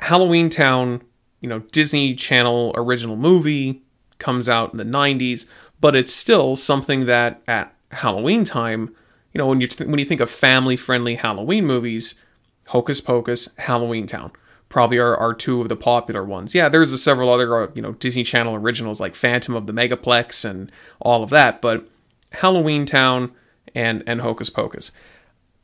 Halloween 0.00 0.48
Town, 0.48 1.02
you 1.40 1.48
know, 1.48 1.60
Disney 1.60 2.14
Channel 2.14 2.72
original 2.76 3.16
movie 3.16 3.82
comes 4.18 4.48
out 4.48 4.72
in 4.72 4.78
the 4.78 4.84
90s, 4.84 5.46
but 5.80 5.96
it's 5.96 6.14
still 6.14 6.56
something 6.56 7.06
that 7.06 7.42
at 7.46 7.74
Halloween 7.90 8.44
time, 8.44 8.94
you 9.32 9.38
know, 9.38 9.46
when 9.46 9.60
you 9.60 9.66
th- 9.66 9.88
when 9.88 9.98
you 9.98 10.04
think 10.04 10.20
of 10.20 10.30
family-friendly 10.30 11.16
Halloween 11.16 11.66
movies, 11.66 12.20
Hocus 12.68 13.00
Pocus, 13.00 13.56
Halloween 13.58 14.06
Town 14.06 14.32
probably 14.70 14.96
are, 14.96 15.14
are 15.14 15.34
two 15.34 15.60
of 15.60 15.68
the 15.68 15.76
popular 15.76 16.24
ones. 16.24 16.54
Yeah, 16.54 16.70
there's 16.70 17.02
several 17.02 17.28
other 17.28 17.62
uh, 17.64 17.70
you 17.74 17.82
know 17.82 17.92
Disney 17.92 18.22
Channel 18.22 18.54
originals 18.54 19.00
like 19.00 19.14
Phantom 19.14 19.54
of 19.54 19.66
the 19.66 19.74
Megaplex 19.74 20.48
and 20.48 20.72
all 21.00 21.22
of 21.22 21.28
that, 21.28 21.60
but 21.60 21.86
Halloween 22.32 22.86
Town 22.86 23.32
and 23.74 24.02
and 24.06 24.22
Hocus 24.22 24.48
Pocus. 24.48 24.92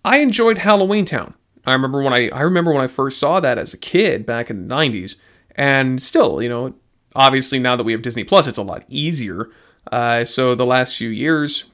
I 0.04 0.18
enjoyed 0.18 0.58
Halloween 0.58 1.06
Town. 1.06 1.32
I 1.64 1.72
remember 1.72 2.02
when 2.02 2.12
I 2.12 2.28
I 2.28 2.42
remember 2.42 2.72
when 2.72 2.84
I 2.84 2.88
first 2.88 3.18
saw 3.18 3.40
that 3.40 3.56
as 3.56 3.72
a 3.72 3.78
kid 3.78 4.26
back 4.26 4.50
in 4.50 4.68
the 4.68 4.74
90s 4.74 5.16
and 5.54 6.02
still, 6.02 6.42
you 6.42 6.48
know, 6.48 6.74
obviously 7.14 7.58
now 7.58 7.76
that 7.76 7.84
we 7.84 7.92
have 7.92 8.02
Disney 8.02 8.24
Plus 8.24 8.46
it's 8.46 8.58
a 8.58 8.62
lot 8.62 8.84
easier. 8.88 9.50
Uh, 9.90 10.24
so 10.24 10.54
the 10.54 10.66
last 10.66 10.96
few 10.96 11.08
years 11.08 11.70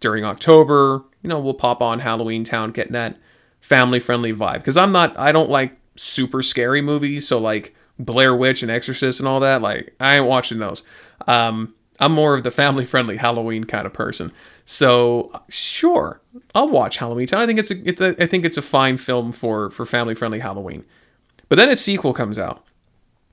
during 0.00 0.22
October, 0.22 1.02
you 1.22 1.28
know, 1.28 1.40
we'll 1.40 1.54
pop 1.54 1.80
on 1.80 2.00
Halloween 2.00 2.44
Town 2.44 2.72
getting 2.72 2.92
that 2.92 3.16
family 3.60 4.00
friendly 4.00 4.32
vibe 4.32 4.58
because 4.58 4.76
I'm 4.76 4.92
not 4.92 5.18
I 5.18 5.32
don't 5.32 5.50
like 5.50 5.78
super 5.98 6.42
scary 6.42 6.80
movies. 6.80 7.28
So 7.28 7.38
like 7.38 7.74
Blair 7.98 8.34
Witch 8.34 8.62
and 8.62 8.70
Exorcist 8.70 9.18
and 9.18 9.28
all 9.28 9.40
that, 9.40 9.62
like 9.62 9.94
I 10.00 10.16
ain't 10.16 10.26
watching 10.26 10.58
those. 10.58 10.82
Um, 11.26 11.74
I'm 12.00 12.12
more 12.12 12.34
of 12.34 12.44
the 12.44 12.50
family 12.50 12.84
friendly 12.84 13.16
Halloween 13.16 13.64
kind 13.64 13.86
of 13.86 13.92
person. 13.92 14.32
So 14.64 15.42
sure, 15.48 16.20
I'll 16.54 16.68
watch 16.68 16.98
Halloween 16.98 17.26
Town. 17.26 17.40
I 17.40 17.46
think 17.46 17.58
it's 17.58 17.70
a, 17.70 17.88
it's 17.88 18.00
a 18.00 18.22
I 18.22 18.26
think 18.26 18.44
it's 18.44 18.56
a 18.56 18.62
fine 18.62 18.98
film 18.98 19.32
for 19.32 19.70
for 19.70 19.84
family 19.84 20.14
friendly 20.14 20.38
Halloween. 20.38 20.84
But 21.48 21.56
then 21.56 21.70
its 21.70 21.82
sequel 21.82 22.12
comes 22.12 22.38
out, 22.38 22.64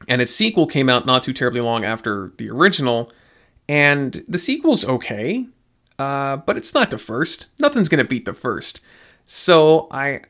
and 0.08 0.22
its 0.22 0.34
sequel 0.34 0.66
came 0.66 0.90
out 0.90 1.06
not 1.06 1.24
too 1.24 1.34
terribly 1.34 1.62
long 1.62 1.84
after 1.84 2.32
the 2.38 2.50
original, 2.50 3.12
and 3.68 4.24
the 4.28 4.38
sequel's 4.40 4.86
okay, 4.86 5.46
uh, 6.00 6.38
but 6.38 6.58
it's 6.58 6.74
not 6.74 6.90
the 6.90 6.98
first. 6.98 7.48
Nothing's 7.60 7.90
gonna 7.90 8.04
beat 8.06 8.26
the 8.26 8.34
first. 8.34 8.80
So 9.28 9.88
I 9.92 10.22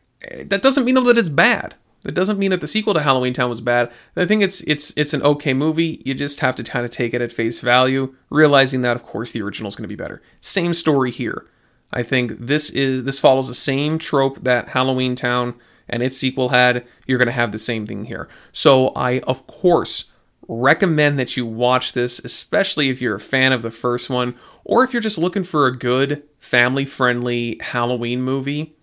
that 0.45 0.63
doesn't 0.63 0.85
mean 0.85 0.95
though 0.95 1.03
that 1.03 1.17
it's 1.17 1.29
bad. 1.29 1.75
It 2.05 2.13
doesn't 2.13 2.37
mean 2.37 2.51
that 2.51 2.61
the 2.61 2.67
sequel 2.67 2.93
to 2.93 3.01
Halloween 3.01 3.33
Town 3.33 3.49
was 3.49 3.61
bad. 3.61 3.91
I 4.15 4.25
think 4.25 4.43
it's 4.43 4.61
it's 4.61 4.93
it's 4.95 5.13
an 5.13 5.23
okay 5.23 5.53
movie. 5.53 6.01
You 6.05 6.13
just 6.13 6.39
have 6.39 6.55
to 6.57 6.63
kind 6.63 6.85
of 6.85 6.91
take 6.91 7.13
it 7.13 7.21
at 7.21 7.31
face 7.31 7.59
value, 7.59 8.15
realizing 8.29 8.81
that 8.81 8.95
of 8.95 9.03
course 9.03 9.31
the 9.31 9.41
original 9.41 9.69
is 9.69 9.75
going 9.75 9.83
to 9.83 9.95
be 9.95 9.95
better. 9.95 10.21
Same 10.39 10.73
story 10.73 11.11
here. 11.11 11.47
I 11.91 12.03
think 12.03 12.33
this 12.39 12.69
is 12.69 13.05
this 13.05 13.19
follows 13.19 13.47
the 13.47 13.55
same 13.55 13.97
trope 13.97 14.43
that 14.43 14.69
Halloween 14.69 15.15
Town 15.15 15.55
and 15.89 16.03
its 16.03 16.17
sequel 16.17 16.49
had. 16.49 16.85
You're 17.07 17.17
going 17.17 17.27
to 17.27 17.31
have 17.31 17.51
the 17.51 17.59
same 17.59 17.87
thing 17.87 18.05
here. 18.05 18.29
So 18.51 18.89
I 18.89 19.19
of 19.21 19.47
course 19.47 20.11
recommend 20.47 21.17
that 21.17 21.35
you 21.35 21.45
watch 21.45 21.93
this, 21.93 22.19
especially 22.19 22.89
if 22.89 23.01
you're 23.01 23.15
a 23.15 23.19
fan 23.19 23.51
of 23.51 23.63
the 23.63 23.71
first 23.71 24.11
one 24.11 24.35
or 24.63 24.83
if 24.83 24.93
you're 24.93 25.01
just 25.01 25.17
looking 25.17 25.43
for 25.43 25.65
a 25.65 25.75
good 25.75 26.23
family-friendly 26.37 27.57
Halloween 27.61 28.21
movie 28.21 28.75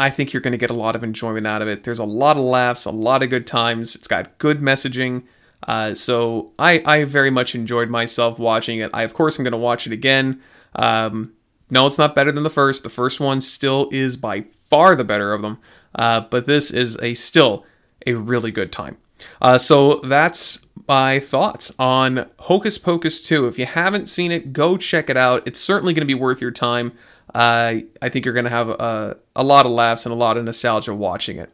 I 0.00 0.08
think 0.08 0.32
you're 0.32 0.40
going 0.40 0.52
to 0.52 0.58
get 0.58 0.70
a 0.70 0.74
lot 0.74 0.96
of 0.96 1.04
enjoyment 1.04 1.46
out 1.46 1.60
of 1.60 1.68
it. 1.68 1.84
There's 1.84 1.98
a 1.98 2.04
lot 2.04 2.38
of 2.38 2.42
laughs, 2.42 2.86
a 2.86 2.90
lot 2.90 3.22
of 3.22 3.28
good 3.28 3.46
times. 3.46 3.94
It's 3.94 4.08
got 4.08 4.38
good 4.38 4.60
messaging. 4.60 5.24
Uh, 5.68 5.94
so 5.94 6.52
I, 6.58 6.82
I 6.86 7.04
very 7.04 7.30
much 7.30 7.54
enjoyed 7.54 7.90
myself 7.90 8.38
watching 8.38 8.78
it. 8.78 8.90
I, 8.94 9.02
of 9.02 9.12
course, 9.12 9.38
I'm 9.38 9.44
going 9.44 9.52
to 9.52 9.58
watch 9.58 9.86
it 9.86 9.92
again. 9.92 10.40
Um, 10.74 11.34
no, 11.68 11.86
it's 11.86 11.98
not 11.98 12.14
better 12.14 12.32
than 12.32 12.44
the 12.44 12.50
first. 12.50 12.82
The 12.82 12.88
first 12.88 13.20
one 13.20 13.42
still 13.42 13.90
is 13.92 14.16
by 14.16 14.40
far 14.40 14.94
the 14.96 15.04
better 15.04 15.34
of 15.34 15.42
them. 15.42 15.58
Uh, 15.94 16.20
but 16.20 16.46
this 16.46 16.70
is 16.70 16.98
a 17.02 17.12
still 17.12 17.66
a 18.06 18.14
really 18.14 18.50
good 18.50 18.72
time. 18.72 18.96
Uh, 19.42 19.58
so 19.58 19.96
that's 19.96 20.64
my 20.88 21.20
thoughts 21.20 21.74
on 21.78 22.26
Hocus 22.38 22.78
Pocus 22.78 23.22
2. 23.22 23.46
If 23.46 23.58
you 23.58 23.66
haven't 23.66 24.08
seen 24.08 24.32
it, 24.32 24.54
go 24.54 24.78
check 24.78 25.10
it 25.10 25.16
out. 25.18 25.46
It's 25.46 25.60
certainly 25.60 25.92
going 25.92 26.00
to 26.00 26.06
be 26.06 26.18
worth 26.18 26.40
your 26.40 26.50
time 26.50 26.92
uh, 27.34 27.76
I 28.02 28.08
think 28.08 28.24
you're 28.24 28.34
going 28.34 28.44
to 28.44 28.50
have 28.50 28.68
a, 28.68 29.16
a 29.36 29.44
lot 29.44 29.66
of 29.66 29.72
laughs 29.72 30.06
and 30.06 30.12
a 30.12 30.16
lot 30.16 30.36
of 30.36 30.44
nostalgia 30.44 30.94
watching 30.94 31.38
it. 31.38 31.50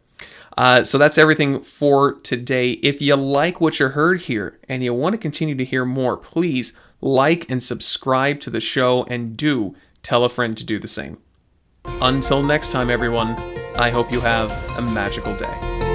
Uh, 0.57 0.85
so 0.85 0.97
that's 0.97 1.19
everything 1.19 1.61
for 1.61 2.15
today. 2.15 2.73
If 2.73 3.03
you 3.03 3.15
like 3.17 3.61
what 3.61 3.79
you 3.79 3.89
heard 3.89 4.23
here 4.23 4.59
and 4.69 4.83
you 4.83 4.95
want 4.95 5.15
to 5.15 5.19
continue 5.19 5.55
to 5.55 5.65
hear 5.65 5.85
more, 5.85 6.17
please 6.17 6.73
like 7.03 7.49
and 7.51 7.63
subscribe 7.63 8.41
to 8.41 8.51
the 8.51 8.61
show 8.61 9.05
and 9.05 9.37
do 9.37 9.77
tell 10.03 10.25
a 10.25 10.29
friend 10.29 10.57
to 10.57 10.65
do 10.65 10.79
the 10.79 10.89
same. 10.89 11.19
Until 12.01 12.43
next 12.43 12.73
time, 12.73 12.91
everyone, 12.91 13.33
I 13.77 13.91
hope 13.91 14.11
you 14.11 14.21
have 14.21 14.51
a 14.79 14.83
magical 14.83 15.37
day. 15.37 15.86